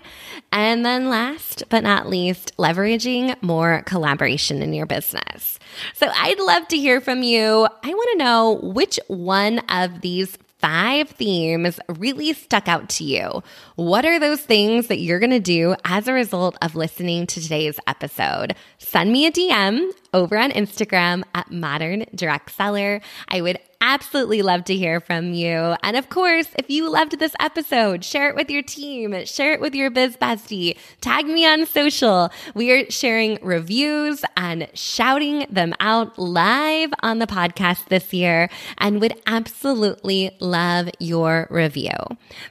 And 0.52 0.86
then 0.86 1.08
last 1.08 1.64
but 1.70 1.82
not 1.82 2.08
least, 2.08 2.56
leveraging 2.56 3.42
more 3.42 3.82
collaboration 3.84 4.62
in 4.62 4.72
your 4.74 4.86
business. 4.86 5.58
So 5.94 6.06
I'd 6.14 6.38
love 6.38 6.68
to 6.68 6.78
hear 6.78 7.00
from 7.00 7.24
you. 7.24 7.66
I 7.82 7.88
want 7.88 8.10
to 8.12 8.24
know 8.24 8.60
which 8.62 9.00
one 9.08 9.58
of 9.68 10.00
these 10.00 10.38
five 10.58 11.08
themes 11.10 11.78
really 11.88 12.32
stuck 12.32 12.68
out 12.68 12.88
to 12.88 13.04
you. 13.04 13.42
What 13.76 14.04
are 14.04 14.18
those 14.18 14.40
things 14.40 14.88
that 14.88 14.98
you're 14.98 15.20
going 15.20 15.30
to 15.30 15.40
do 15.40 15.76
as 15.84 16.08
a 16.08 16.12
result 16.12 16.56
of 16.62 16.74
listening 16.74 17.26
to 17.28 17.40
today's 17.40 17.78
episode? 17.86 18.54
Send 18.78 19.12
me 19.12 19.26
a 19.26 19.32
DM 19.32 19.90
over 20.12 20.36
on 20.36 20.50
Instagram 20.50 21.22
at 21.34 21.50
Modern 21.50 22.04
Direct 22.14 22.50
Seller. 22.50 23.00
I 23.28 23.40
would 23.40 23.58
absolutely 23.80 24.42
love 24.42 24.64
to 24.64 24.76
hear 24.76 25.00
from 25.00 25.32
you. 25.32 25.74
And 25.82 25.96
of 25.96 26.08
course, 26.08 26.48
if 26.58 26.68
you 26.68 26.90
loved 26.90 27.18
this 27.18 27.34
episode, 27.40 28.04
share 28.04 28.28
it 28.28 28.36
with 28.36 28.50
your 28.50 28.62
team, 28.62 29.24
share 29.24 29.52
it 29.52 29.60
with 29.60 29.74
your 29.74 29.90
biz 29.90 30.16
bestie, 30.16 30.76
tag 31.00 31.26
me 31.26 31.46
on 31.46 31.66
social. 31.66 32.30
We 32.54 32.72
are 32.72 32.90
sharing 32.90 33.38
reviews 33.42 34.24
and 34.36 34.68
shouting 34.74 35.46
them 35.50 35.74
out 35.80 36.18
live 36.18 36.92
on 37.02 37.18
the 37.18 37.26
podcast 37.26 37.86
this 37.88 38.12
year 38.12 38.48
and 38.78 39.00
would 39.00 39.14
absolutely 39.26 40.36
love 40.40 40.88
your 40.98 41.46
review. 41.50 41.96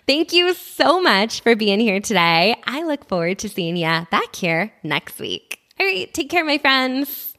Thank 0.06 0.34
you 0.34 0.54
so 0.54 1.02
much 1.02 1.42
for 1.42 1.56
being 1.56 1.80
here 1.80 2.00
today. 2.00 2.56
I 2.66 2.84
look 2.84 3.08
forward 3.08 3.40
to 3.40 3.50
seeing 3.50 3.76
you 3.76 4.08
back 4.12 4.36
here 4.36 4.74
next 4.84 5.20
week. 5.20 5.60
All 5.80 5.86
right, 5.86 6.12
take 6.14 6.30
care, 6.30 6.44
my 6.44 6.58
friends. 6.58 7.37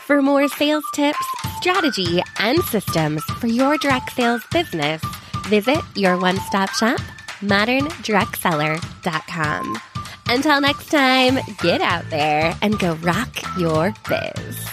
For 0.05 0.21
more 0.21 0.47
sales 0.47 0.83
tips, 0.93 1.17
strategy, 1.57 2.21
and 2.37 2.59
systems 2.65 3.23
for 3.39 3.47
your 3.47 3.79
direct 3.79 4.11
sales 4.11 4.43
business, 4.51 5.01
visit 5.47 5.79
your 5.95 6.19
one 6.19 6.37
stop 6.41 6.69
shop, 6.75 6.99
moderndirectseller.com. 7.39 9.81
Until 10.27 10.61
next 10.61 10.91
time, 10.91 11.39
get 11.63 11.81
out 11.81 12.07
there 12.11 12.55
and 12.61 12.77
go 12.77 12.93
rock 12.97 13.35
your 13.57 13.91
biz. 14.07 14.70